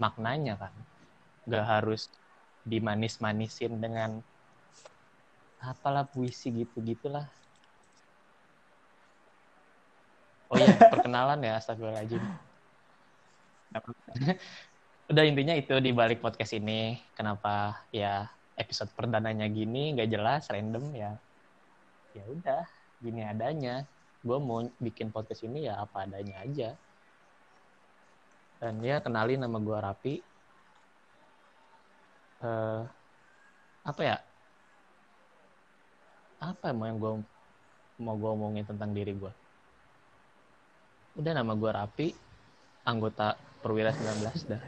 maknanya 0.00 0.54
kan 0.58 0.74
nggak 1.48 1.64
harus 1.66 2.08
dimanis-manisin 2.62 3.78
dengan 3.82 4.22
apalah 5.62 6.06
puisi 6.06 6.50
gitu 6.50 6.78
gitulah 6.82 7.26
Oh 10.52 10.60
iya, 10.60 10.68
perkenalan 10.92 11.40
ya, 11.40 11.56
astagfirullahaladzim. 11.56 12.20
Udah 15.10 15.24
intinya 15.24 15.56
itu 15.56 15.72
di 15.80 15.96
balik 15.96 16.20
podcast 16.20 16.52
ini. 16.52 17.00
Kenapa 17.16 17.88
ya 17.88 18.28
episode 18.60 18.92
perdananya 18.92 19.48
gini, 19.48 19.96
nggak 19.96 20.12
jelas, 20.12 20.52
random 20.52 20.92
ya. 20.92 21.16
Ya 22.12 22.24
udah, 22.28 22.68
gini 23.00 23.24
adanya. 23.24 23.88
Gue 24.20 24.36
mau 24.36 24.60
bikin 24.76 25.08
podcast 25.08 25.40
ini 25.48 25.64
ya 25.72 25.80
apa 25.80 26.04
adanya 26.04 26.44
aja. 26.44 26.76
Dan 28.62 28.78
ya 28.78 29.02
kenalin 29.02 29.42
nama 29.42 29.58
gue 29.58 29.74
Rapi. 29.74 30.14
Eh, 32.46 32.82
apa 33.82 34.00
ya? 34.06 34.16
Apa 36.38 36.70
mau 36.70 36.86
yang 36.86 37.02
gue 37.02 37.12
mau 37.98 38.14
gue 38.14 38.30
omongin 38.30 38.62
tentang 38.62 38.94
diri 38.94 39.18
gue? 39.18 39.34
Udah 41.18 41.32
nama 41.34 41.58
gue 41.58 41.70
Rapi, 41.74 42.08
anggota 42.86 43.34
Perwira 43.58 43.90
19 43.90 44.46
dah. 44.46 44.62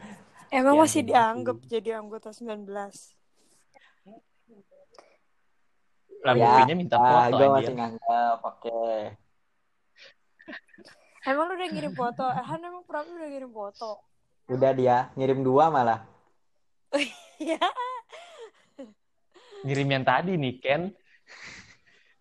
Emang 0.50 0.74
Ya, 0.74 0.80
masih 0.82 1.02
dianggap 1.06 1.56
jadi 1.70 1.90
anggota 2.02 2.34
19. 2.34 2.66
Lah 6.26 6.34
Ya, 6.34 6.74
minta 6.74 6.98
Ah, 6.98 7.30
foto 7.30 7.38
gue 7.38 7.46
aja. 7.46 7.54
masih 7.62 7.74
nganggap, 7.78 8.38
oke. 8.42 8.82
Emang 11.24 11.48
lu 11.48 11.56
udah 11.56 11.68
ngirim 11.72 11.94
foto? 11.96 12.24
Eh, 12.28 12.44
Han 12.44 12.60
emang 12.60 12.84
Prabu 12.84 13.08
udah 13.16 13.28
ngirim 13.32 13.48
foto. 13.48 13.90
Udah 14.44 14.70
dia 14.76 15.08
ngirim 15.16 15.40
dua 15.40 15.72
malah. 15.72 16.04
Iya. 17.40 17.58
Ngirim 19.64 19.88
yang 19.90 20.04
tadi 20.04 20.36
nih, 20.36 20.54
Ken. 20.60 20.82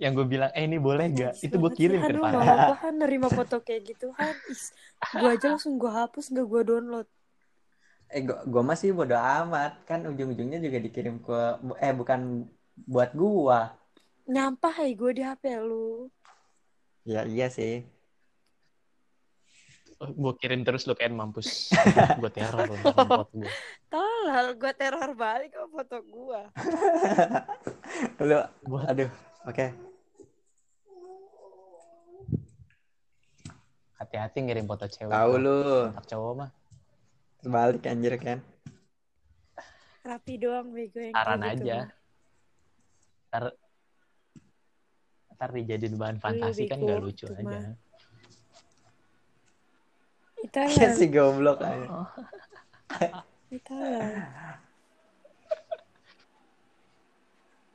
Yang 0.02 0.12
gue 0.18 0.26
bilang, 0.26 0.52
eh 0.56 0.64
ini 0.66 0.80
boleh 0.80 1.06
gak? 1.12 1.34
Itu 1.44 1.56
gue 1.60 1.72
kirim 1.76 2.00
ke 2.02 2.12
depan. 2.16 2.32
mau 2.34 2.44
apa 2.44 2.76
Han 2.88 2.96
nerima 2.98 3.28
foto 3.30 3.60
kayak 3.60 3.94
gitu 3.94 4.10
Han? 4.16 4.36
Is, 4.50 4.74
gua 5.14 5.30
aja 5.36 5.48
langsung 5.54 5.78
gua 5.78 6.08
hapus 6.08 6.34
nggak 6.34 6.48
gua 6.50 6.62
download. 6.66 7.08
Eh, 8.10 8.22
gua, 8.26 8.42
gua 8.48 8.64
masih 8.64 8.96
bodo 8.96 9.16
amat. 9.16 9.86
Kan 9.86 10.08
ujung-ujungnya 10.10 10.60
juga 10.64 10.78
dikirim 10.82 11.20
ke 11.22 11.38
eh 11.84 11.94
bukan 11.94 12.50
buat 12.90 13.12
gua. 13.14 13.76
Nyampah 14.24 14.76
gue 14.96 15.12
di 15.14 15.22
HP 15.24 15.44
lu. 15.60 16.08
Ya 17.04 17.28
iya 17.28 17.52
sih. 17.52 17.84
Gue 20.00 20.34
kirim 20.42 20.66
terus 20.66 20.84
lu 20.90 20.96
Ken, 20.98 21.14
mampus. 21.14 21.70
gue 22.22 22.32
teror 22.34 22.66
lu 22.66 22.76
sama 22.82 23.06
foto 23.26 23.34
gue. 23.38 23.52
Tolol, 23.88 24.48
gua 24.58 24.74
teror 24.74 25.12
balik 25.14 25.54
sama 25.54 25.70
foto 25.70 25.98
gua. 26.10 26.42
Lu 28.26 28.38
Gua- 28.66 28.88
aduh. 28.90 29.10
Oke. 29.46 29.70
Hati-hati 34.02 34.38
ngirim 34.42 34.66
foto 34.66 34.90
cewek. 34.90 35.14
Tahu 35.14 35.34
lu. 35.38 35.58
Kontak 35.94 36.08
cowok 36.10 36.34
mah. 36.36 36.50
Balik 37.44 37.86
anjir 37.86 38.16
kan. 38.18 38.40
Rapi 40.04 40.34
doang 40.36 40.74
bego 40.76 41.00
yang 41.00 41.16
Saran 41.16 41.40
gitu 41.40 41.64
aja. 41.64 41.78
Ntar, 43.32 43.44
ntar 45.38 45.50
dijadiin 45.56 45.96
bahan 45.96 46.18
fantasi 46.20 46.68
kan 46.68 46.80
bego, 46.84 46.88
gak 46.92 47.00
lucu 47.00 47.26
aja. 47.32 47.60
Mah. 50.56 50.70
Itu 50.70 50.78
Ya 50.78 50.86
lah, 50.86 50.94
si 50.94 51.06
goblok 51.08 51.60
aja. 51.60 51.88
itu 53.50 53.74
lah. 53.74 54.58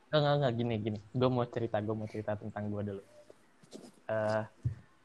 Enggak, 0.09 0.19
enggak, 0.19 0.35
enggak, 0.35 0.53
gini, 0.55 0.75
gini. 0.79 0.99
Gue 1.11 1.29
mau 1.29 1.45
cerita, 1.45 1.77
gue 1.77 1.93
mau 1.93 2.07
cerita 2.07 2.33
tentang 2.33 2.63
gue 2.67 2.81
dulu. 2.83 3.03
Eh, 4.09 4.43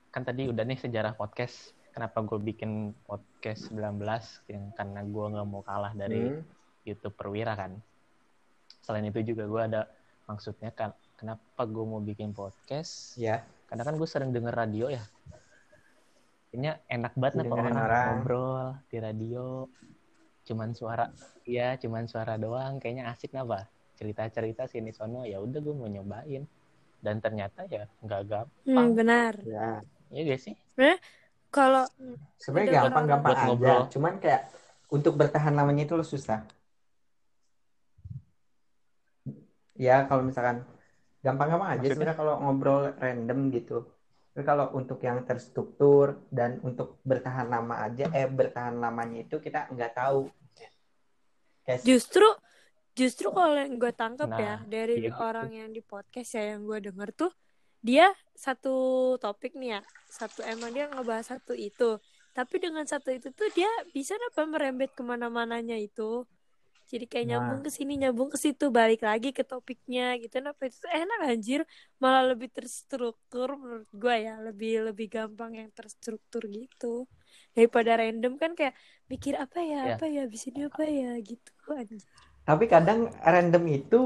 kan 0.09 0.23
tadi 0.23 0.49
udah 0.49 0.65
nih 0.65 0.81
sejarah 0.81 1.13
podcast. 1.13 1.77
Kenapa 1.93 2.25
gue 2.25 2.41
bikin 2.41 2.91
podcast 3.05 3.69
19? 3.71 4.01
Yang 4.49 4.65
karena 4.75 5.01
gue 5.03 5.25
nggak 5.31 5.47
mau 5.47 5.63
kalah 5.63 5.93
dari 5.93 6.25
Hmm. 6.27 6.43
YouTube 6.83 7.15
Perwira 7.15 7.53
kan. 7.55 7.77
Selain 8.81 9.05
itu 9.05 9.21
juga 9.23 9.45
gue 9.45 9.63
ada 9.63 9.81
maksudnya 10.25 10.69
kan 10.69 10.91
kenapa 11.15 11.63
gue 11.65 11.85
mau 11.85 12.01
bikin 12.01 12.33
podcast? 12.33 13.15
Ya. 13.15 13.45
Karena 13.69 13.85
kan 13.85 13.95
gue 13.95 14.09
sering 14.09 14.33
denger 14.33 14.53
radio 14.53 14.89
ya. 14.89 15.05
Kayaknya 16.55 16.79
enak 16.87 17.19
banget 17.19 17.51
nih 17.51 17.51
orang, 17.51 17.75
orang. 17.83 18.07
ngobrol 18.15 18.67
di 18.87 18.97
radio. 19.03 19.67
Cuman 20.47 20.71
suara, 20.71 21.11
iya 21.43 21.75
cuman 21.83 22.07
suara 22.07 22.39
doang. 22.39 22.79
Kayaknya 22.79 23.11
asik 23.11 23.35
napa? 23.35 23.67
Cerita-cerita 23.99 24.71
sini 24.71 24.95
sono 24.95 25.27
ya 25.27 25.43
udah 25.43 25.59
gue 25.59 25.75
mau 25.75 25.91
nyobain. 25.91 26.47
Dan 27.03 27.19
ternyata 27.19 27.67
ya 27.67 27.91
nggak 28.07 28.23
gampang. 28.31 28.71
Hmm, 28.71 28.95
benar. 28.95 29.35
Ya. 29.43 29.83
Iya 30.15 30.21
gak 30.31 30.41
sih? 30.47 30.55
Kalau 31.51 31.91
Sebenarnya 32.39 32.87
gampang-gampang 32.87 33.35
Buat 33.35 33.35
aja. 33.35 33.51
ngobrol. 33.51 33.83
Cuman 33.91 34.15
kayak 34.23 34.43
untuk 34.95 35.19
bertahan 35.19 35.59
lamanya 35.59 35.91
itu 35.91 35.99
lo 35.99 36.07
susah. 36.07 36.47
Ya 39.75 40.07
kalau 40.07 40.23
misalkan 40.23 40.63
gampang-gampang 41.19 41.83
aja 41.83 41.87
sebenarnya 41.91 42.15
kalau 42.15 42.39
ngobrol 42.39 42.95
random 42.95 43.51
gitu. 43.51 43.91
Tapi 44.35 44.43
kalau 44.43 44.67
untuk 44.75 44.99
yang 44.99 45.23
terstruktur 45.23 46.27
dan 46.27 46.59
untuk 46.67 46.99
bertahan 47.07 47.47
lama 47.47 47.87
aja, 47.87 48.11
eh 48.11 48.27
bertahan 48.27 48.83
lamanya 48.83 49.23
itu 49.23 49.39
kita 49.39 49.71
nggak 49.71 49.95
tahu. 49.95 50.27
Kayak 51.63 51.87
justru 51.87 52.27
justru 52.99 53.31
kalau 53.31 53.55
yang 53.55 53.79
gue 53.79 53.95
tangkap 53.95 54.35
Nah, 54.35 54.43
ya 54.43 54.55
dari 54.67 55.07
iya. 55.07 55.15
orang 55.23 55.55
yang 55.55 55.71
di 55.71 55.79
podcast 55.79 56.35
ya 56.35 56.59
yang 56.59 56.67
gue 56.67 56.83
denger 56.83 57.15
tuh 57.15 57.31
dia 57.79 58.11
satu 58.35 59.15
topik 59.23 59.55
nih 59.55 59.79
ya 59.79 59.81
satu 60.11 60.43
emang 60.43 60.75
dia 60.75 60.91
ngebahas 60.91 61.39
satu 61.39 61.55
itu. 61.55 62.03
Tapi 62.35 62.59
dengan 62.59 62.83
satu 62.91 63.15
itu 63.15 63.31
tuh 63.31 63.47
dia 63.55 63.71
bisa 63.95 64.19
apa 64.19 64.43
merembet 64.51 64.91
ke 64.99 65.07
mana-mananya 65.07 65.79
itu 65.79 66.27
jadi 66.91 67.05
kayak 67.11 67.27
Nah. 67.27 67.31
nyambung 67.31 67.61
ke 67.67 67.71
sini 67.77 67.93
nyambung 68.03 68.29
ke 68.35 68.39
situ 68.45 68.65
balik 68.79 69.01
lagi 69.09 69.29
ke 69.39 69.43
topiknya 69.51 70.03
gitu. 70.21 70.33
Kenapa 70.41 70.61
itu 70.69 70.77
tuh 70.85 70.91
enak 71.01 71.19
anjir. 71.31 71.61
Malah 72.03 72.23
lebih 72.33 72.49
terstruktur 72.57 73.49
menurut 73.61 73.89
gua 74.03 74.15
ya. 74.27 74.33
Lebih 74.47 74.71
lebih 74.93 75.07
gampang 75.15 75.53
yang 75.61 75.71
terstruktur 75.79 76.43
gitu. 76.57 76.87
Daripada 77.57 77.91
random 78.01 78.33
kan 78.43 78.51
kayak 78.59 78.75
mikir 79.13 79.35
apa 79.45 79.59
ya 79.71 79.77
Ya. 79.89 79.95
apa 79.97 80.05
ya 80.15 80.19
abis 80.29 80.43
ini 80.51 80.61
apa 80.69 80.83
ya 80.87 81.09
gitu 81.31 81.51
anjir. 81.81 82.03
Tapi 82.45 82.65
kadang 82.69 83.01
random 83.25 83.65
itu 83.73 84.01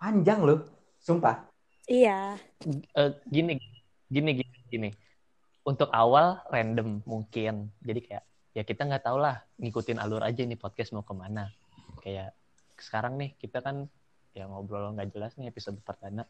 panjang 0.00 0.40
loh, 0.44 0.60
sumpah. 1.00 1.48
iya. 1.88 2.36
Eh, 3.00 3.10
gini 3.34 3.52
gini 4.10 4.30
gini 4.38 4.58
gini. 4.72 4.88
Untuk 5.64 5.88
awal 5.92 6.40
random 6.52 7.00
mungkin. 7.08 7.72
Jadi 7.84 8.00
kayak 8.08 8.24
ya 8.58 8.66
kita 8.66 8.90
nggak 8.90 9.06
tahu 9.06 9.22
lah 9.22 9.38
ngikutin 9.62 10.02
alur 10.02 10.26
aja 10.26 10.42
nih 10.42 10.58
podcast 10.58 10.90
mau 10.90 11.06
ke 11.06 11.14
mana 11.14 11.54
kayak 12.02 12.34
sekarang 12.74 13.14
nih 13.14 13.38
kita 13.38 13.62
kan 13.62 13.86
ya 14.34 14.50
ngobrol 14.50 14.90
nggak 14.98 15.14
jelas 15.14 15.38
nih 15.38 15.46
episode 15.46 15.78
perdana 15.86 16.26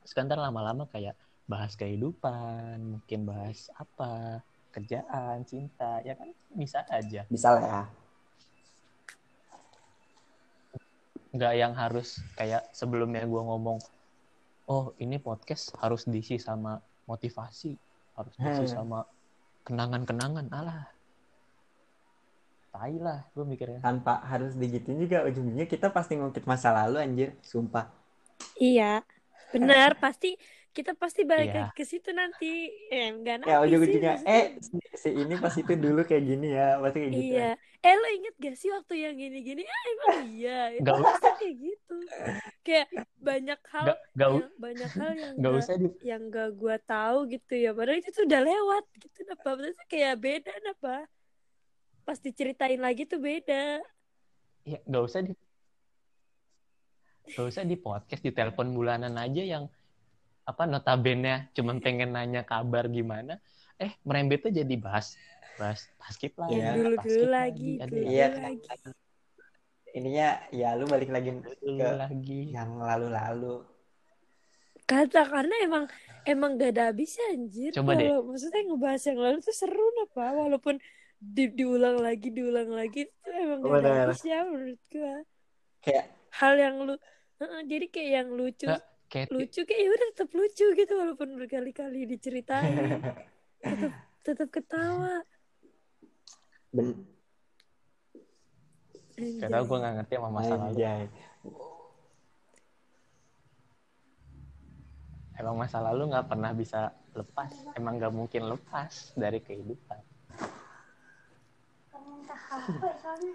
terus 0.00 0.16
kan 0.16 0.24
lama-lama 0.24 0.88
kayak 0.88 1.12
bahas 1.44 1.76
kehidupan 1.76 2.80
mungkin 2.96 3.28
bahas 3.28 3.68
apa 3.76 4.40
kerjaan 4.72 5.44
cinta 5.44 6.00
ya 6.00 6.16
kan 6.16 6.32
bisa 6.56 6.80
aja 6.88 7.28
Bisa 7.28 7.48
lah 7.52 7.60
ya. 7.60 7.82
nggak 11.28 11.54
yang 11.60 11.76
harus 11.76 12.24
kayak 12.40 12.64
sebelumnya 12.72 13.28
gua 13.28 13.44
ngomong 13.44 13.78
oh 14.66 14.96
ini 14.96 15.20
podcast 15.20 15.76
harus 15.76 16.08
diisi 16.08 16.40
sama 16.40 16.80
motivasi 17.04 17.76
harus 18.16 18.34
diisi 18.40 18.64
Hmm. 18.64 18.72
sama 18.80 18.98
kenangan-kenangan 19.64 20.48
alah 20.48 20.88
tai 22.78 22.94
lah 23.06 23.18
gue 23.34 23.44
mikirnya 23.52 23.78
Tanpa 23.86 24.12
harus 24.30 24.52
digituin 24.62 24.98
juga 25.04 25.18
ujung-ujungnya 25.28 25.66
kita 25.74 25.86
pasti 25.96 26.12
ngungkit 26.18 26.44
masa 26.52 26.68
lalu 26.78 26.96
anjir, 27.04 27.28
sumpah. 27.52 27.84
Iya, 28.62 28.84
benar. 29.54 29.88
pasti 30.02 30.26
kita 30.76 30.90
pasti 31.02 31.20
balik 31.30 31.48
Iya. 31.50 31.60
ke 31.76 31.82
situ 31.90 32.08
nanti. 32.20 32.44
Eh, 32.92 33.04
enggak 33.14 33.36
nanti 33.44 33.50
Ya 33.50 33.54
sih, 33.84 33.96
ujung-ujungnya 34.04 34.12
eh 34.28 34.44
si, 34.66 34.76
si 35.02 35.08
ini 35.22 35.34
pas 35.42 35.54
itu 35.62 35.72
dulu 35.84 36.00
kayak 36.08 36.24
gini 36.30 36.46
ya, 36.58 36.64
pasti 36.82 36.98
kayak 37.02 37.14
gitu. 37.20 37.34
Iya. 37.34 37.42
Eh, 37.84 37.94
lo 38.00 38.06
inget 38.16 38.34
gak 38.44 38.54
sih 38.60 38.68
waktu 38.76 38.94
yang 39.04 39.14
gini-gini? 39.22 39.60
Ah, 39.74 39.84
emang 39.92 40.14
iya. 40.28 40.50
Itu 40.78 40.90
pasti 41.04 41.28
kayak 41.38 41.54
gitu. 41.64 41.92
Kayak 42.64 42.86
banyak 43.28 43.58
hal 43.74 43.90
nggak 44.16 44.28
u- 44.36 44.38
yang 44.38 44.52
banyak 44.64 44.90
hal 45.00 45.12
yang 45.24 45.36
gak, 45.42 45.52
usah 45.60 45.74
di 45.82 45.88
yang 46.08 46.22
gak 46.34 46.48
gua 46.60 46.76
tahu 46.88 47.16
gitu 47.32 47.52
ya. 47.64 47.68
Padahal 47.76 47.98
itu 48.00 48.10
tuh 48.16 48.24
udah 48.28 48.40
lewat 48.48 48.84
gitu. 49.02 49.18
Apa? 49.34 49.48
Maksudnya 49.58 49.86
kayak 49.92 50.14
beda 50.24 50.52
apa? 50.72 50.90
Pas 52.08 52.16
diceritain 52.16 52.80
lagi 52.80 53.04
tuh 53.04 53.20
beda. 53.20 53.84
ya 54.64 54.80
nggak 54.84 55.04
usah 55.04 55.20
di 55.20 55.32
nggak 57.28 57.46
usah 57.52 57.64
di 57.64 57.76
podcast 57.76 58.20
di 58.20 58.32
telepon 58.32 58.72
bulanan 58.72 59.16
aja 59.16 59.44
yang 59.44 59.64
apa 60.44 60.64
notabene 60.64 61.52
cuman 61.52 61.80
pengen 61.84 62.16
nanya 62.16 62.44
kabar 62.44 62.88
gimana 62.88 63.36
eh 63.76 63.92
merembetnya 64.04 64.64
jadi 64.64 64.74
bahas 64.76 65.20
bahas 65.56 65.84
basket 65.96 66.32
lah 66.36 66.48
Iya. 66.48 66.56
Yang 66.56 66.76
dulu-dulu 66.76 66.96
basket 66.96 67.28
lagi, 67.28 67.72
ada 67.76 67.88
dulu 67.92 68.04
Iya. 68.08 68.26
lagi. 68.40 68.68
Ininya 69.88 70.28
ya 70.48 70.68
lu 70.76 70.84
balik 70.84 71.10
lagi 71.12 71.28
dulu 71.32 71.76
ke 71.76 71.88
lagi 71.92 72.40
yang 72.52 72.70
lalu-lalu. 72.76 73.56
Kata 74.84 75.28
karena 75.28 75.54
emang 75.60 75.84
emang 76.24 76.56
gak 76.56 76.72
ada 76.76 76.92
habisnya 76.92 77.24
anjir. 77.32 77.72
Coba 77.72 77.96
deh. 77.96 78.08
Maksudnya 78.08 78.60
ngebahas 78.64 79.02
yang 79.04 79.18
lalu 79.20 79.36
tuh 79.40 79.52
seru 79.56 79.86
apa 80.04 80.24
walaupun 80.32 80.76
di, 81.18 81.44
diulang 81.50 81.98
lagi 81.98 82.30
diulang 82.30 82.70
lagi 82.70 83.10
itu 83.10 83.30
emang 83.34 83.58
gak 83.66 83.82
ada 83.82 83.90
habisnya 84.06 84.38
menurut 84.46 84.82
gua. 84.90 85.14
Kayak 85.82 86.06
Hal 86.38 86.54
yang 86.58 86.76
lu 86.86 86.94
Heeh, 87.38 87.60
jadi 87.70 87.86
kayak 87.86 88.10
yang 88.10 88.28
lucu 88.34 88.66
Nggak, 88.66 88.82
kayak 89.06 89.28
lucu 89.30 89.60
kayak 89.62 89.78
ya 89.78 89.90
udah 89.94 90.08
tetap 90.10 90.30
lucu 90.34 90.66
gitu 90.74 90.92
walaupun 90.98 91.28
berkali-kali 91.38 92.02
diceritain 92.02 92.98
tetap 93.62 93.92
tetap 94.26 94.48
ketawa. 94.50 95.22
ben 96.74 97.06
Gak 99.18 99.50
tau 99.50 99.66
gue 99.66 99.78
gak 99.82 99.94
ngerti 99.98 100.14
sama 100.14 100.30
masa 100.30 100.54
lalu. 100.54 100.66
anjay. 100.78 101.02
Emang 105.38 105.56
masa 105.58 105.78
lalu 105.82 106.02
gak 106.14 106.26
pernah 106.30 106.50
bisa 106.54 106.94
lepas. 107.18 107.50
Emang 107.74 107.98
gak 107.98 108.14
mungkin 108.14 108.46
lepas 108.46 109.14
dari 109.18 109.42
kehidupan. 109.42 109.98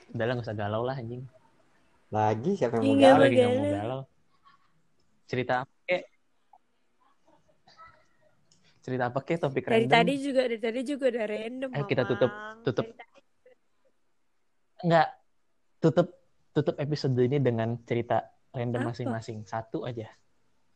Udah 0.09 0.25
lah 0.25 0.33
gak 0.35 0.45
usah 0.45 0.55
galau 0.55 0.81
lah 0.81 0.95
anjing. 0.95 1.23
Lagi 2.09 2.51
siapa 2.53 2.77
yang 2.77 2.83
mau 2.83 2.93
Iya, 2.93 3.07
galau? 3.07 3.19
lagi 3.19 3.35
gak 3.35 3.51
mau 3.51 3.65
galau. 3.67 3.99
Cerita 5.25 5.53
apa 5.61 5.73
kek? 5.83 6.03
Cerita 8.79 9.03
apa 9.07 9.19
kek 9.19 9.37
topik 9.39 9.63
Dari 9.63 9.75
random? 9.81 9.95
tadi 9.95 10.13
juga 10.19 10.41
dari 10.43 10.59
tadi 10.59 10.79
juga 10.83 11.05
udah 11.07 11.25
random. 11.25 11.69
Ayo 11.71 11.83
kita 11.83 12.03
tutup 12.03 12.31
tutup 12.61 12.85
Dari 12.85 13.21
Enggak. 14.83 15.07
Tutup 15.79 16.07
tutup 16.51 16.75
episode 16.77 17.15
ini 17.17 17.39
dengan 17.39 17.79
cerita 17.81 18.21
random 18.51 18.81
Apa? 18.81 18.89
masing-masing. 18.89 19.43
Satu 19.43 19.83
aja. 19.83 20.11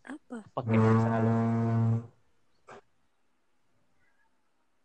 Apa? 0.04 0.40
Apa 0.42 0.60
kek 0.64 0.74
terserah 0.74 1.20
lu. 1.20 1.30
Hmm, 1.30 1.94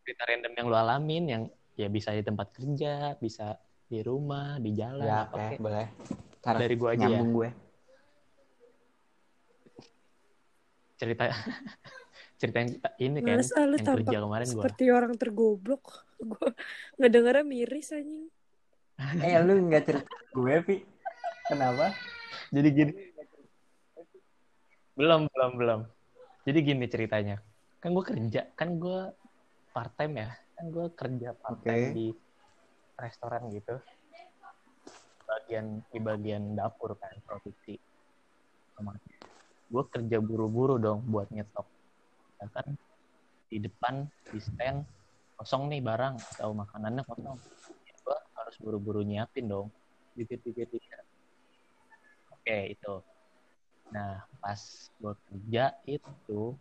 Cerita 0.03 0.22
random 0.27 0.53
yang 0.53 0.66
lu 0.66 0.77
alamin 0.77 1.25
yang 1.25 1.42
ya 1.76 1.88
bisa 1.88 2.12
di 2.12 2.22
tempat 2.22 2.52
kerja, 2.52 3.16
bisa 3.16 3.56
di 3.88 4.00
rumah, 4.00 4.56
di 4.61 4.72
jalan, 4.72 5.04
ya, 5.04 5.28
apa 5.28 5.37
oke, 5.37 5.48
kek. 5.52 5.58
boleh. 5.61 5.87
Ntar 6.42 6.54
Dari 6.58 6.74
gua 6.74 6.90
aja 6.96 7.06
ya. 7.06 7.20
gue. 7.22 7.48
Cerita 10.98 11.24
cerita 12.40 12.56
yang 12.58 12.70
ini 12.98 13.18
kan 13.22 13.38
Masa 13.38 13.62
lu 13.62 13.76
yang 13.78 13.87
tampak 13.87 13.98
kerja 14.02 14.18
kemarin 14.22 14.46
gua. 14.48 14.54
seperti 14.64 14.85
orang 14.90 15.12
tergoblok. 15.14 15.85
Gue 16.22 16.50
ngedengarnya 17.02 17.42
miris 17.42 17.90
anjing. 17.90 18.30
Eh, 19.18 19.35
lu 19.42 19.58
nggak 19.66 19.82
cerita 19.82 20.14
gue, 20.30 20.54
Pi. 20.62 20.76
Kenapa? 21.50 21.90
Jadi 22.54 22.68
gini. 22.70 22.92
Belum, 24.94 25.26
belum, 25.26 25.50
belum. 25.58 25.80
Jadi 26.46 26.58
gini 26.62 26.87
ceritanya. 26.87 27.42
Kan 27.82 27.90
gue 27.98 28.04
kerja, 28.06 28.46
kan 28.54 28.78
gue 28.78 29.11
part 29.74 29.90
time 29.98 30.22
ya. 30.22 30.30
Kan 30.56 30.64
gue 30.70 30.86
kerja 30.94 31.28
part 31.36 31.58
time 31.64 31.90
di 31.96 32.06
restoran 33.00 33.48
gitu. 33.50 33.76
Bagian 35.26 35.80
di 35.88 35.98
bagian 35.98 36.54
dapur 36.54 36.94
kan 37.00 37.16
produksi. 37.24 37.80
Gue 39.72 39.84
kerja 39.88 40.20
buru-buru 40.20 40.76
dong 40.76 41.00
buat 41.08 41.32
nyetok. 41.32 41.64
Ya 42.42 42.46
kan 42.52 42.76
di 43.48 43.56
depan 43.62 44.08
di 44.28 44.38
stand 44.40 44.84
kosong 45.36 45.72
nih 45.72 45.80
barang 45.80 46.20
atau 46.36 46.52
makanannya 46.52 47.02
kosong. 47.08 47.38
Ya, 47.88 47.94
gue 48.04 48.16
harus 48.36 48.56
buru-buru 48.60 49.00
nyiapin 49.00 49.48
dong. 49.48 49.72
Dikit-dikit. 50.12 50.68
Oke 52.36 52.76
itu. 52.76 52.94
Nah 53.92 54.24
pas 54.42 54.60
gue 55.00 55.14
kerja 55.28 55.64
itu 55.88 56.56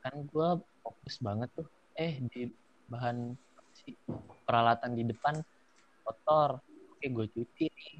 kan 0.00 0.14
gue 0.24 0.48
fokus 0.80 1.16
banget 1.18 1.50
tuh. 1.58 1.68
Eh 2.00 2.16
di 2.32 2.48
bahan 2.88 3.36
sih, 3.76 3.92
peralatan 4.48 4.96
di 4.96 5.04
depan 5.04 5.36
kotor. 6.00 6.64
Oke 6.96 7.12
gue 7.12 7.26
cuci 7.28 7.68
nih. 7.68 7.94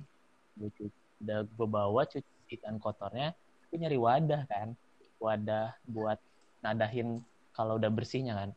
Gue 0.57 0.71
cuci. 0.73 1.01
Udah 1.21 1.45
gue 1.45 1.69
bawa 1.69 2.09
cucian 2.09 2.81
kotornya. 2.81 3.37
Gue 3.69 3.77
nyari 3.77 4.01
wadah 4.01 4.49
kan. 4.49 4.73
Wadah 5.21 5.77
buat 5.85 6.17
nadahin 6.65 7.21
kalau 7.53 7.77
udah 7.77 7.93
bersihnya 7.93 8.41
kan. 8.41 8.51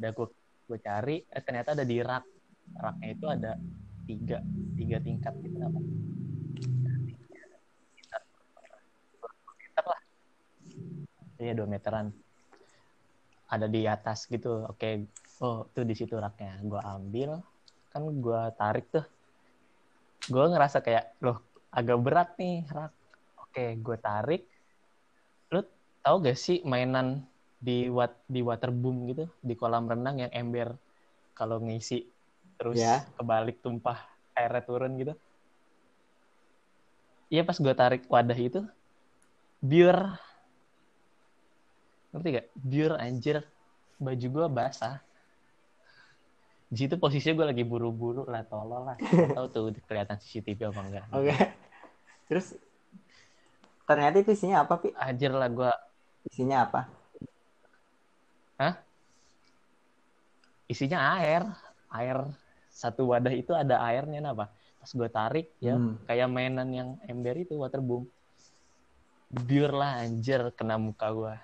Udah 0.00 0.10
gue 0.16 0.26
gue 0.64 0.78
cari. 0.80 1.16
Eh 1.28 1.42
ternyata 1.44 1.76
ada 1.76 1.84
di 1.84 2.00
rak. 2.00 2.24
Raknya 2.80 3.08
itu 3.12 3.26
ada 3.28 3.60
tiga 4.08 4.38
tiga 4.74 4.98
tingkat 4.98 5.34
gitu 5.44 5.58
apa 5.62 5.78
lah 9.86 10.02
iya 11.38 11.52
dua 11.54 11.66
meteran 11.70 12.10
ada 13.50 13.66
di 13.66 13.84
atas 13.84 14.30
gitu. 14.30 14.64
Oke 14.70 15.10
oh 15.42 15.66
tuh 15.74 15.82
di 15.82 15.94
situ 15.98 16.14
raknya. 16.14 16.56
Gue 16.62 16.78
ambil 16.78 17.42
kan 17.90 18.06
gue 18.06 18.40
tarik 18.54 18.86
tuh. 18.94 19.04
Gue 20.30 20.44
ngerasa 20.46 20.78
kayak 20.80 21.18
loh 21.18 21.42
agak 21.74 21.98
berat 21.98 22.30
nih 22.38 22.62
rak. 22.70 22.94
Oke 23.42 23.74
gue 23.76 23.96
tarik. 23.98 24.42
Lu 25.50 25.66
tahu 26.06 26.16
gak 26.22 26.38
sih 26.38 26.62
mainan 26.62 27.26
di 27.58 27.90
wat 27.90 28.14
di 28.30 28.40
waterboom 28.40 29.10
gitu? 29.10 29.26
Di 29.42 29.58
kolam 29.58 29.90
renang 29.90 30.22
yang 30.22 30.30
ember. 30.30 30.78
Kalau 31.34 31.58
ngisi 31.58 32.06
terus 32.60 32.78
Ya. 32.78 33.02
kebalik 33.18 33.58
tumpah 33.64 33.98
airnya 34.38 34.62
turun 34.62 34.94
gitu. 35.00 35.14
Iya 37.30 37.42
pas 37.46 37.58
gue 37.58 37.74
tarik 37.74 38.06
wadah 38.06 38.38
itu 38.38 38.60
biar 39.60 40.18
ngerti 42.10 42.28
gak 42.36 42.48
biar 42.54 42.92
anjir. 42.98 43.42
Baju 44.00 44.26
gue 44.26 44.46
basah. 44.48 44.98
Di 46.70 46.86
situ 46.86 46.94
posisinya 46.96 47.34
gue 47.42 47.46
lagi 47.52 47.64
buru-buru 47.66 48.24
lah 48.30 48.46
tolol 48.46 48.94
lah. 48.94 48.96
Tahu 49.36 49.46
tuh 49.50 49.74
kelihatan 49.84 50.16
CCTV 50.16 50.70
apa 50.70 50.80
enggak. 50.80 51.04
Oke. 51.10 51.34
Terus 52.30 52.54
ternyata 53.84 54.22
itu 54.22 54.30
isinya 54.30 54.62
apa, 54.62 54.78
Pi? 54.78 54.94
anjir 54.94 55.34
lah 55.34 55.50
gue 55.50 55.72
Isinya 56.30 56.68
apa? 56.68 56.80
isinya 60.70 61.18
air. 61.18 61.42
Air 61.90 62.22
satu 62.70 63.10
wadah 63.10 63.34
itu 63.34 63.50
ada 63.52 63.82
airnya 63.82 64.22
nah, 64.22 64.32
apa 64.32 64.46
pas 64.80 64.90
gue 64.96 65.08
tarik 65.12 65.46
ya 65.60 65.76
Hmm. 65.76 66.00
kayak 66.08 66.30
mainan 66.32 66.68
yang 66.72 66.88
ember 67.04 67.36
itu 67.36 67.52
waterboom 67.58 68.08
biur 69.28 69.74
lah 69.76 70.00
anjir 70.00 70.48
kena 70.56 70.80
muka 70.80 71.10
gue 71.12 71.34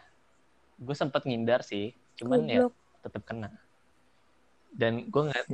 gue 0.77 0.97
sempet 0.97 1.25
ngindar 1.25 1.65
sih 1.65 1.97
cuman 2.21 2.45
ya 2.49 2.69
tetap 3.07 3.23
kena. 3.23 3.49
Dan 4.77 5.09
gue 5.09 5.23
nggak 5.31 5.45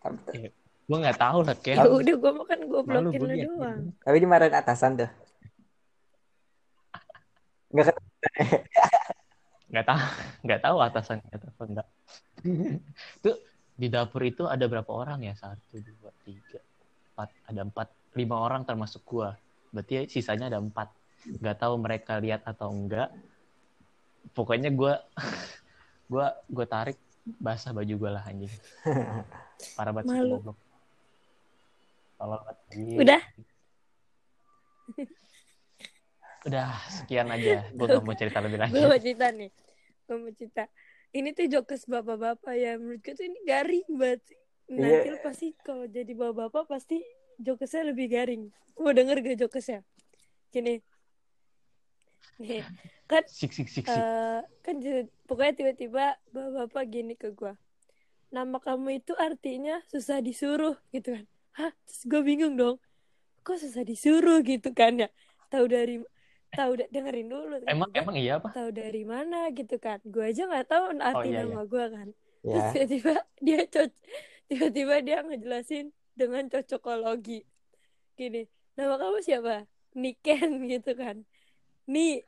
Tapi, 0.00 0.48
gue 0.88 0.96
nggak 0.96 1.20
tahu 1.20 1.38
lah 1.44 1.56
Ya 1.60 1.76
kayak 1.76 1.90
udah 1.92 2.14
gue 2.16 2.32
makan 2.32 2.58
gue 2.64 2.80
blokin 2.80 3.12
gue 3.12 3.20
lu 3.20 3.28
liat 3.28 3.48
doang. 3.52 3.78
gitu. 3.84 4.00
tapi 4.00 4.16
dimarahin 4.22 4.54
atasan 4.56 4.92
tuh. 4.96 5.10
Nggak 7.74 7.84
nggak 9.70 9.86
tahu 9.86 9.98
nggak 10.48 10.60
tahu 10.64 10.76
atasannya 10.80 11.28
apa 11.36 11.62
enggak. 11.68 11.88
Tuh 13.24 13.36
di 13.76 13.86
dapur 13.92 14.22
itu 14.24 14.48
ada 14.48 14.64
berapa 14.64 14.88
orang 14.88 15.20
ya? 15.24 15.34
Satu 15.36 15.76
dua 15.82 16.10
tiga 16.24 16.60
empat 17.12 17.28
ada 17.50 17.60
empat. 17.60 17.88
Lima 18.16 18.42
orang 18.42 18.66
termasuk 18.66 19.04
gua. 19.06 19.36
Berarti 19.70 20.10
sisanya 20.10 20.50
ada 20.50 20.58
empat 20.58 20.90
nggak 21.26 21.56
tahu 21.60 21.74
mereka 21.76 22.16
lihat 22.16 22.40
atau 22.44 22.72
enggak 22.72 23.12
pokoknya 24.32 24.72
gua 24.72 25.04
gua 26.12 26.32
gua 26.48 26.66
tarik 26.66 26.96
basah 27.38 27.76
baju 27.76 27.94
gua 28.00 28.10
lah 28.20 28.24
anjing 28.26 28.50
parah 29.76 29.92
banget 29.92 30.08
sih 30.08 30.16
Malu. 30.16 30.36
goblok. 30.40 30.58
Udah? 33.00 33.20
udah 36.48 36.68
sekian 36.88 37.28
aja 37.28 37.68
gua 37.76 37.86
nggak 37.88 38.04
mau 38.04 38.16
cerita 38.16 38.40
lebih 38.40 38.56
Gue 38.56 38.64
lanjut 38.64 38.88
mau 38.88 39.00
cerita 39.00 39.26
nih. 39.32 39.50
Gue 40.08 40.16
mau 40.16 40.32
cerita. 40.32 40.64
Ini 41.10 41.28
tuh 41.36 41.46
jokes 41.50 41.84
bapak-bapak 41.84 42.54
ya. 42.56 42.72
Menurut 42.80 43.00
gue 43.04 43.14
tuh 43.14 43.26
ini 43.28 43.38
garing 43.44 43.86
banget. 43.92 44.20
Nanti 44.70 45.06
Iya. 45.06 45.12
lu 45.12 45.18
pasti 45.20 45.46
kalau 45.60 45.84
jadi 45.84 46.12
bapak-bapak 46.14 46.64
pasti 46.70 47.02
jokesnya 47.40 47.92
lebih 47.92 48.06
garing. 48.08 48.42
Mau 48.80 48.92
denger 48.94 49.20
gak 49.20 49.38
jokesnya? 49.42 49.80
Gini. 50.48 50.80
Nih, 52.40 52.64
kan 53.04 53.20
sik 53.28 53.52
sik 53.52 53.68
sik 53.68 53.84
sik. 53.84 53.92
eh, 53.92 54.40
kan 54.64 54.74
pokoknya 55.28 55.52
tiba-tiba 55.60 56.16
bapak-bapak 56.32 56.84
gini 56.88 57.12
ke 57.12 57.36
gua. 57.36 57.52
Nama 58.32 58.56
kamu 58.56 59.04
itu 59.04 59.12
artinya 59.18 59.82
susah 59.92 60.24
disuruh 60.24 60.78
gitu 60.94 61.20
kan. 61.20 61.24
Hah? 61.58 61.72
Terus 61.84 62.02
gue 62.06 62.20
bingung 62.24 62.54
dong. 62.56 62.80
Kok 63.44 63.58
susah 63.60 63.82
disuruh 63.84 64.40
gitu 64.40 64.72
kan 64.72 64.96
ya? 64.96 65.08
Tahu 65.50 65.66
dari 65.68 66.00
tahu 66.54 66.78
da- 66.78 66.90
dengerin 66.94 67.28
dulu. 67.28 67.60
Kan. 67.60 67.68
emang 67.68 67.90
Gua 67.90 68.00
emang 68.00 68.16
iya 68.16 68.38
apa? 68.38 68.48
Tahu 68.54 68.70
dari 68.70 69.02
mana 69.04 69.50
gitu 69.50 69.76
kan. 69.76 69.98
Gue 70.06 70.30
aja 70.30 70.46
nggak 70.46 70.66
tahu 70.70 70.84
arti 70.96 71.28
iya, 71.34 71.42
nama 71.44 71.62
gue 71.66 71.84
kan. 71.90 72.08
Terus 72.40 72.64
Ya. 72.64 72.70
tiba-tiba 72.72 73.14
dia 73.42 73.60
coc 73.68 73.90
tiba-tiba 74.48 74.94
dia 75.04 75.18
ngejelasin 75.26 75.86
dengan 76.16 76.46
cocokologi. 76.48 77.44
Gini 78.16 78.46
nama 78.78 78.96
kamu 78.96 79.18
siapa? 79.20 79.66
Niken 79.92 80.70
gitu 80.70 80.94
kan 80.94 81.26
Ni 81.90 82.22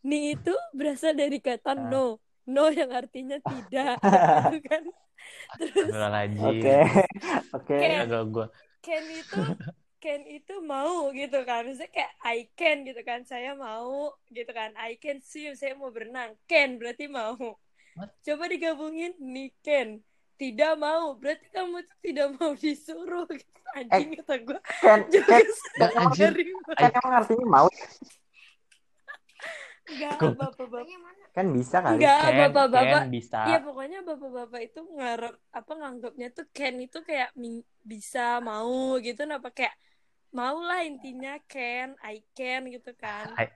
Ni 0.00 0.32
itu 0.32 0.54
berasal 0.72 1.12
dari 1.12 1.42
kata 1.42 1.76
Ah. 1.76 1.90
no. 1.90 2.22
No 2.48 2.72
yang 2.72 2.88
artinya 2.94 3.36
tidak 3.36 4.00
gitu 4.54 4.58
kan. 4.64 4.82
Terus. 5.60 5.90
Oke. 6.40 6.78
Oke. 7.56 7.76
Gua. 8.32 8.46
Ken 8.80 9.04
itu 9.12 9.36
Ken 10.02 10.24
itu 10.24 10.54
mau 10.64 11.12
gitu 11.12 11.44
kan. 11.44 11.68
Maksudnya 11.68 11.92
kayak 11.92 12.12
I 12.24 12.48
can 12.56 12.88
gitu 12.88 13.04
kan. 13.04 13.28
Saya 13.28 13.52
mau 13.52 14.16
gitu 14.32 14.48
kan. 14.56 14.72
I 14.80 14.96
can 14.96 15.20
swim 15.20 15.52
saya 15.52 15.76
mau 15.76 15.92
berenang. 15.92 16.32
Ken 16.48 16.80
berarti 16.80 17.04
mau. 17.10 17.36
What? 17.98 18.14
coba 18.24 18.48
digabungin 18.48 19.12
nih 19.20 19.52
Ken. 19.60 20.00
Tidak 20.40 20.80
mau. 20.80 21.20
Berarti 21.20 21.52
kamu 21.52 21.84
tuh 21.84 21.98
tidak 22.00 22.28
mau 22.40 22.56
disuruh. 22.56 23.28
Gitu 23.28 23.60
anjing 23.70 24.18
kata 24.18 24.34
gue 24.42 24.58
Kan, 24.82 25.00
kan, 25.06 25.42
juga 26.34 26.72
kan 26.74 26.90
emang 26.90 27.14
artinya 27.22 27.46
mau 27.46 27.66
enggak 29.90 30.16
bapak-bapak. 30.38 30.86
Kan 31.30 31.46
bisa 31.54 31.76
kali. 31.82 31.98
enggak 31.98 32.22
Ken, 32.22 32.38
bapak-bapak. 32.46 33.00
Ken 33.02 33.10
bisa. 33.10 33.38
Iya 33.46 33.58
pokoknya 33.62 33.98
bapak-bapak 34.06 34.60
itu 34.62 34.80
ngarep 34.96 35.34
apa 35.50 35.72
nganggapnya 35.74 36.28
tuh 36.30 36.46
Ken 36.54 36.74
itu 36.78 36.98
kayak 37.02 37.30
bisa 37.82 38.38
mau 38.42 38.98
gitu. 39.02 39.20
Apa 39.26 39.50
kayak 39.50 39.74
mau 40.30 40.62
lah 40.62 40.86
intinya 40.86 41.38
Ken 41.50 41.98
I 42.06 42.22
can 42.34 42.70
gitu 42.70 42.94
kan. 42.94 43.34
I- 43.38 43.54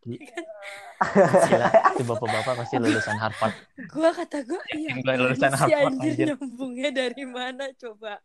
Gila, 0.00 1.68
itu 1.92 2.02
bapak-bapak 2.08 2.64
pasti 2.64 2.80
lulusan 2.80 3.20
Harvard. 3.20 3.52
gua 3.92 4.16
kata 4.16 4.48
gua 4.48 4.60
iya 4.72 4.96
gua 4.96 5.12
lulusan 5.12 5.52
si 5.52 5.60
Harvard, 5.60 5.92
anjir 5.92 6.12
anjir. 6.16 6.26
nyambungnya 6.32 6.88
dari 6.88 7.24
mana 7.28 7.68
coba? 7.76 8.16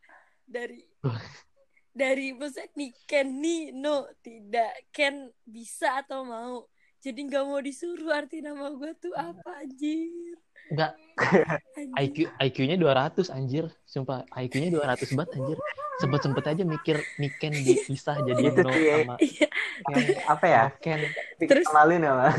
Dari 0.48 0.80
dari 2.00 2.32
maksudnya 2.32 2.72
nih 2.80 2.92
Ken 3.04 3.28
nih 3.44 3.76
no 3.76 4.08
tidak. 4.24 4.88
Ken 4.96 5.28
bisa 5.44 6.00
atau 6.00 6.24
mau 6.24 6.64
jadi 7.06 7.20
nggak 7.22 7.44
mau 7.46 7.62
disuruh 7.62 8.10
arti 8.10 8.42
nama 8.42 8.74
gua 8.74 8.92
tuh 8.96 9.14
apa 9.14 9.62
anjir 9.62 10.42
Enggak, 10.66 10.98
Anjir. 11.78 11.94
IQ 11.94 12.18
IQ-nya 12.42 12.74
200 12.82 13.30
anjir. 13.30 13.70
Sumpah, 13.86 14.26
IQ-nya 14.34 14.74
200 14.74 15.14
banget 15.14 15.38
anjir. 15.38 15.58
Sempet-sempet 15.96 16.42
aja 16.44 16.64
mikir 16.66 16.98
Niken 17.16 17.54
dipisah 17.54 18.18
jadi 18.20 18.42
Itu 18.50 18.66
no 18.66 18.74
sama 18.74 19.16
Iya. 19.22 19.48
Apa 20.26 20.46
ya? 20.50 20.64
Ken. 20.82 21.06
Terus- 21.38 21.70
Kenalin 21.70 22.02
nama. 22.02 22.34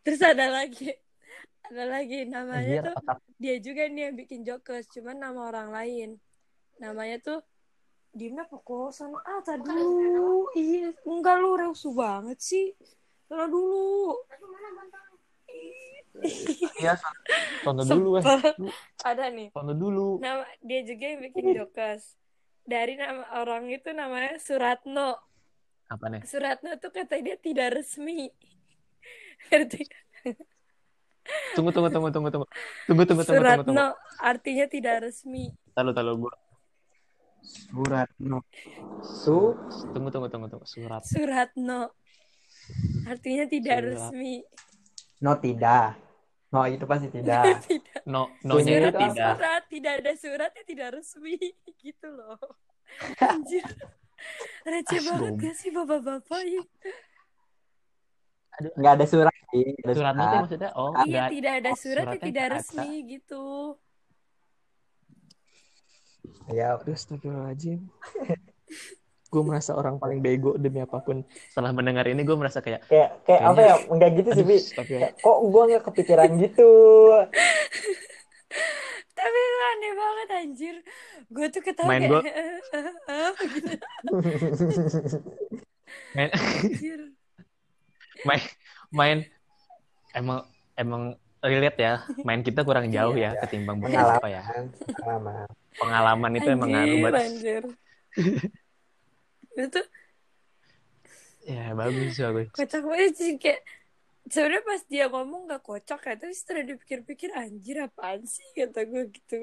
terus 0.00 0.20
ada 0.20 0.48
lagi 0.48 0.92
ada 1.62 1.84
lagi 1.86 2.24
namanya 2.24 2.60
Anjir, 2.60 2.84
tuh 2.84 2.94
otak 2.96 3.18
dia 3.36 3.56
juga 3.56 3.82
nih 3.86 4.02
yang 4.02 4.14
bikin 4.16 4.40
jokes 4.42 4.88
cuman 4.90 5.16
nama 5.16 5.40
orang 5.46 5.68
lain 5.70 6.08
namanya 6.76 7.20
tuh 7.20 7.40
Dina 8.10 8.42
Pekosan 8.42 9.12
ah 9.14 9.40
tadi 9.40 9.68
iya 10.56 10.88
enggak 11.04 11.36
lu 11.38 11.52
reusu 11.54 11.92
banget 11.92 12.40
sih 12.40 12.72
Taruh 13.30 13.46
dulu 13.46 14.18
Iya, 16.76 16.98
tonton 17.62 17.86
dulu 17.86 18.18
eh. 18.18 18.24
Sumpah. 18.26 18.42
ada 19.06 19.30
nih 19.30 19.48
Tonton 19.54 19.78
dulu. 19.78 20.18
nama 20.18 20.42
dia 20.60 20.82
juga 20.82 21.04
yang 21.06 21.20
bikin 21.24 21.44
jokes 21.54 22.18
dari 22.66 22.98
nama 22.98 23.24
orang 23.38 23.70
itu 23.70 23.88
namanya 23.90 24.36
Suratno 24.36 25.16
Apa 25.86 26.10
nih? 26.10 26.26
Suratno 26.26 26.74
tuh 26.76 26.90
kata 26.90 27.22
dia 27.22 27.38
tidak 27.38 27.78
resmi 27.78 28.26
ngerti 29.48 29.86
Tunggu 31.54 31.70
tunggu 31.70 31.88
tunggu 31.88 32.10
tunggu 32.10 32.28
tunggu. 32.28 32.46
Tunggu 32.84 33.02
tunggu 33.06 33.22
tunggu 33.22 33.22
tunggu 33.22 33.38
Suratno 33.38 33.64
tunggu. 33.70 33.86
artinya 34.20 34.66
tidak 34.66 34.94
resmi 35.06 35.54
Tahu 35.70 35.94
tahu 35.94 36.26
gua. 36.26 36.34
Suratno. 37.40 38.38
Su 39.00 39.54
Tunggu 39.94 40.10
tunggu 40.10 40.26
tunggu 40.26 40.46
tunggu. 40.50 40.66
Surat. 40.66 41.06
Suratno 41.06 41.94
artinya 43.06 43.44
tidak 43.46 43.76
Surat. 43.78 43.88
resmi 43.90 44.34
no 45.20 45.32
tidak. 45.38 45.96
No 46.50 46.66
itu 46.66 46.82
pasti 46.82 47.06
tidak. 47.14 47.62
tidak 47.62 48.02
No, 48.04 48.26
no-nya 48.42 48.82
Surat 48.82 48.90
itu 48.90 48.98
surat 48.98 49.12
tidak. 49.14 49.34
surat 49.38 49.62
tidak 49.70 49.92
ada 50.02 50.12
suratnya 50.18 50.62
tidak 50.66 50.88
resmi 50.98 51.36
gitu 51.84 52.06
loh 52.10 52.38
anjir 53.22 53.62
receh 54.70 55.00
banget 55.00 55.32
gak 55.38 55.54
sih 55.56 55.70
bapak-bapak 55.70 56.42
ya 56.44 56.62
Nggak 58.76 58.92
ada 58.92 59.06
surat 59.08 59.36
sih. 59.54 59.72
Ada 59.80 59.92
surat. 59.96 60.12
tuh 60.12 60.38
maksudnya 60.44 60.70
oh 60.76 60.92
iya 61.00 61.24
enggak 61.24 61.28
tidak 61.32 61.52
ada 61.64 61.70
oh, 61.70 61.78
suratnya 61.78 62.18
suratnya 62.18 62.20
tidak 62.20 62.44
nggak 62.44 62.50
ada. 62.50 62.56
resmi 62.60 62.90
gitu 63.08 63.44
Ya, 66.50 66.74
Astagfirullahaladzim. 66.74 67.86
Gue 69.30 69.40
merasa 69.40 69.70
orang 69.72 69.96
paling 69.96 70.18
bego 70.18 70.58
demi 70.58 70.78
apa 70.78 70.98
pun. 70.98 71.22
Setelah 71.46 71.70
mendengar 71.70 72.02
ini 72.04 72.20
gue 72.20 72.34
merasa 72.34 72.58
kayak 72.58 72.82
kayak 72.84 73.22
kayak 73.22 73.40
apa 73.46 73.60
ya? 73.62 73.74
Enggak 73.86 74.10
gitu 74.18 74.28
sih, 74.34 74.42
aduh, 74.42 74.50
Bi. 74.50 74.56
astagfirullah. 74.58 75.02
Kayak, 75.06 75.12
kok 75.22 75.38
gua 75.46 75.62
nggak 75.64 75.82
kepikiran 75.86 76.28
gitu. 76.36 76.70
tapi 79.20 79.36
itu 79.36 79.58
aneh 79.60 79.92
banget 79.92 80.28
anjir 80.32 80.76
gue 81.28 81.46
tuh 81.52 81.60
ketawa 81.60 81.92
Main 81.92 82.00
kayak 82.00 82.08
gua- 82.08 82.24
"Ah," 83.04 83.32
gitu 83.52 83.76
main 86.16 86.28
anjir 86.32 87.00
main 88.24 88.40
main 88.90 89.18
emang 90.16 90.40
emang 90.74 91.02
relate 91.40 91.78
ya. 91.78 91.94
Main 92.20 92.40
kita 92.40 92.64
kurang 92.64 92.88
jauh 92.88 93.12
ya 93.12 93.36
ketimbang 93.38 93.78
beberapa 93.78 94.24
ya. 94.24 94.42
Pengalaman. 94.92 95.48
Pengalaman 95.72 96.30
itu 96.36 96.48
emang 96.48 96.68
ngaruh 96.68 96.96
anjir 97.12 97.12
banget. 97.12 97.64
Itu 99.56 99.82
Ya 101.40 101.72
bagus 101.72 102.20
bagus. 102.20 102.48
kocak 102.52 102.84
banget 102.84 103.12
sih 103.16 103.32
kayak 103.40 103.64
sebenarnya 104.28 104.62
pas 104.62 104.82
dia 104.86 105.04
ngomong 105.08 105.48
gak 105.48 105.64
kocak 105.64 106.00
ya 106.04 106.14
tapi 106.14 106.34
setelah 106.36 106.62
dipikir-pikir 106.68 107.32
anjir 107.32 107.80
apaan 107.80 108.22
sih 108.22 108.44
kata 108.52 108.84
gue 108.84 109.08
gitu 109.08 109.34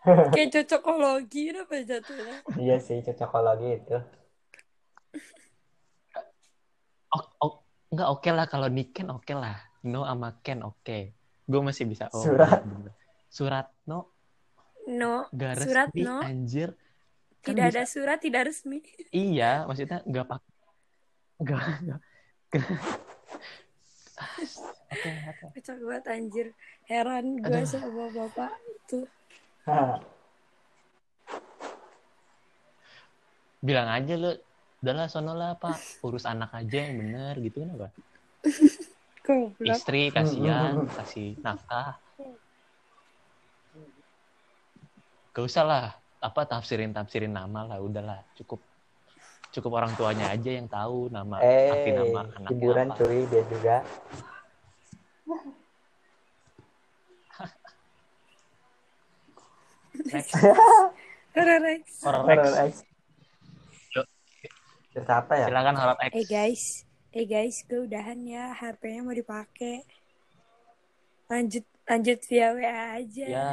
kayak 0.34 0.50
cocokologi 0.50 1.54
apa 1.54 1.74
jatuhnya 1.86 2.34
iya 2.58 2.76
sih 2.76 2.98
cocokologi 3.00 3.78
itu 3.78 3.98
Oh, 7.10 7.26
oh, 7.42 7.52
enggak 7.90 8.06
oke 8.06 8.30
lah 8.30 8.46
kalau 8.46 8.70
Niken 8.70 9.10
oke 9.10 9.34
lah. 9.34 9.58
No 9.82 10.06
sama 10.06 10.38
Ken 10.46 10.62
oke. 10.62 11.10
Gue 11.42 11.60
masih 11.60 11.90
bisa. 11.90 12.06
Oh, 12.14 12.22
Surat. 12.22 12.62
bener. 12.62 12.94
Surat 13.26 13.66
no 13.82 14.14
no 14.86 15.26
gak 15.30 15.58
surat 15.58 15.90
resmi 15.90 16.06
no 16.06 16.22
anjir. 16.22 16.70
Kan 17.40 17.56
tidak 17.56 17.66
bisa- 17.72 17.80
ada 17.80 17.84
surat 17.88 18.18
tidak 18.20 18.42
resmi 18.52 18.78
Iya, 19.10 19.64
maksudnya 19.64 20.04
nggak 20.04 20.26
pak, 20.28 20.40
nggak. 21.40 21.60
nggak- 21.80 22.02
Oke, 24.90 25.10
oke. 25.32 25.46
kocak 25.56 25.78
banget 25.80 26.04
anjir 26.10 26.46
heran 26.84 27.40
gue 27.40 27.62
sama 27.64 28.10
bapak 28.10 28.52
itu 28.68 29.06
Bilang 33.60 33.88
aja 33.88 34.14
lu, 34.16 34.32
udahlah 34.80 35.06
sono 35.08 35.32
lah 35.36 35.56
pak, 35.56 35.76
urus 36.00 36.24
anak 36.24 36.48
aja 36.52 36.88
yang 36.88 36.96
bener 36.96 37.36
gitu 37.40 37.60
kenapa? 37.60 37.92
goblok 39.24 39.76
Istri 39.76 40.08
kasihan, 40.10 40.80
kasih 40.88 41.36
nafkah. 41.44 42.00
Gak 45.30 45.44
usah 45.44 45.62
lah, 45.62 45.86
apa 46.20 46.40
tafsirin 46.44 46.92
tafsirin 46.92 47.32
nama 47.32 47.64
lah, 47.64 47.78
udahlah 47.78 48.20
cukup 48.36 48.60
cukup 49.50 49.72
orang 49.74 49.92
tuanya 49.94 50.30
aja 50.30 50.50
yang 50.52 50.68
tahu 50.68 51.08
nama 51.08 51.40
arti 51.40 51.90
eh 51.90 51.96
nama 51.96 52.20
anaknya 52.22 52.48
hiburan 52.50 52.86
apa. 52.86 52.96
cuy 52.98 53.20
dia 53.26 53.42
juga 53.46 53.76
Next, 59.92 60.32
Horror 61.34 61.64
X. 61.76 61.84
horror 62.02 62.24
Horror 62.24 62.54
X. 62.64 62.74
X 62.74 62.88
cerita 64.90 65.22
apa 65.22 65.38
ya 65.38 65.46
Silakan 65.46 65.76
horror 65.76 65.98
X. 66.02 66.10
eh 66.12 66.26
guys 66.26 66.62
eh 67.12 67.22
guys 67.24 67.62
gue 67.62 67.80
udahan 67.80 68.18
ya 68.20 68.50
HP-nya 68.52 69.06
mau 69.06 69.14
dipakai 69.14 69.86
lanjut 71.26 71.62
lanjut 71.86 72.18
via 72.26 72.50
WA 72.50 72.74
aja 72.98 73.24
Ya. 73.24 73.46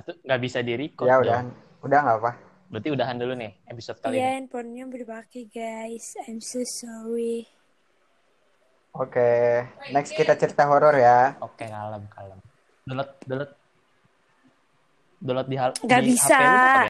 Atau 0.00 0.12
nggak 0.18 0.40
bisa 0.40 0.58
di 0.60 0.72
record 0.74 1.04
ya 1.04 1.14
dong. 1.14 1.22
udah 1.22 1.40
udah 1.82 1.98
nggak 2.00 2.18
apa 2.18 2.32
Berarti 2.66 2.88
udahan 2.88 3.16
dulu 3.16 3.34
nih 3.34 3.52
episode 3.66 3.98
kali 3.98 4.14
Iya, 4.14 4.22
ini. 4.22 4.34
handphonenya 4.38 4.84
guys. 5.44 6.06
I'm 6.22 6.38
so 6.38 6.62
sorry. 6.64 7.44
oke 8.92 9.30
next 9.90 10.10
kita 10.12 10.34
cerita 10.34 10.64
horor 10.64 10.94
ya 10.94 11.34
Oke, 11.40 11.62
kalem, 11.62 12.02
kalem. 12.08 12.38
Download, 12.82 13.10
download. 13.22 13.52
Download 15.20 15.46
di 15.46 15.56
hal 15.56 15.70
Nggak 15.76 16.00
di 16.00 16.08
bisa. 16.08 16.32
HP 16.32 16.40
lu 16.40 16.48
apa 16.48 16.78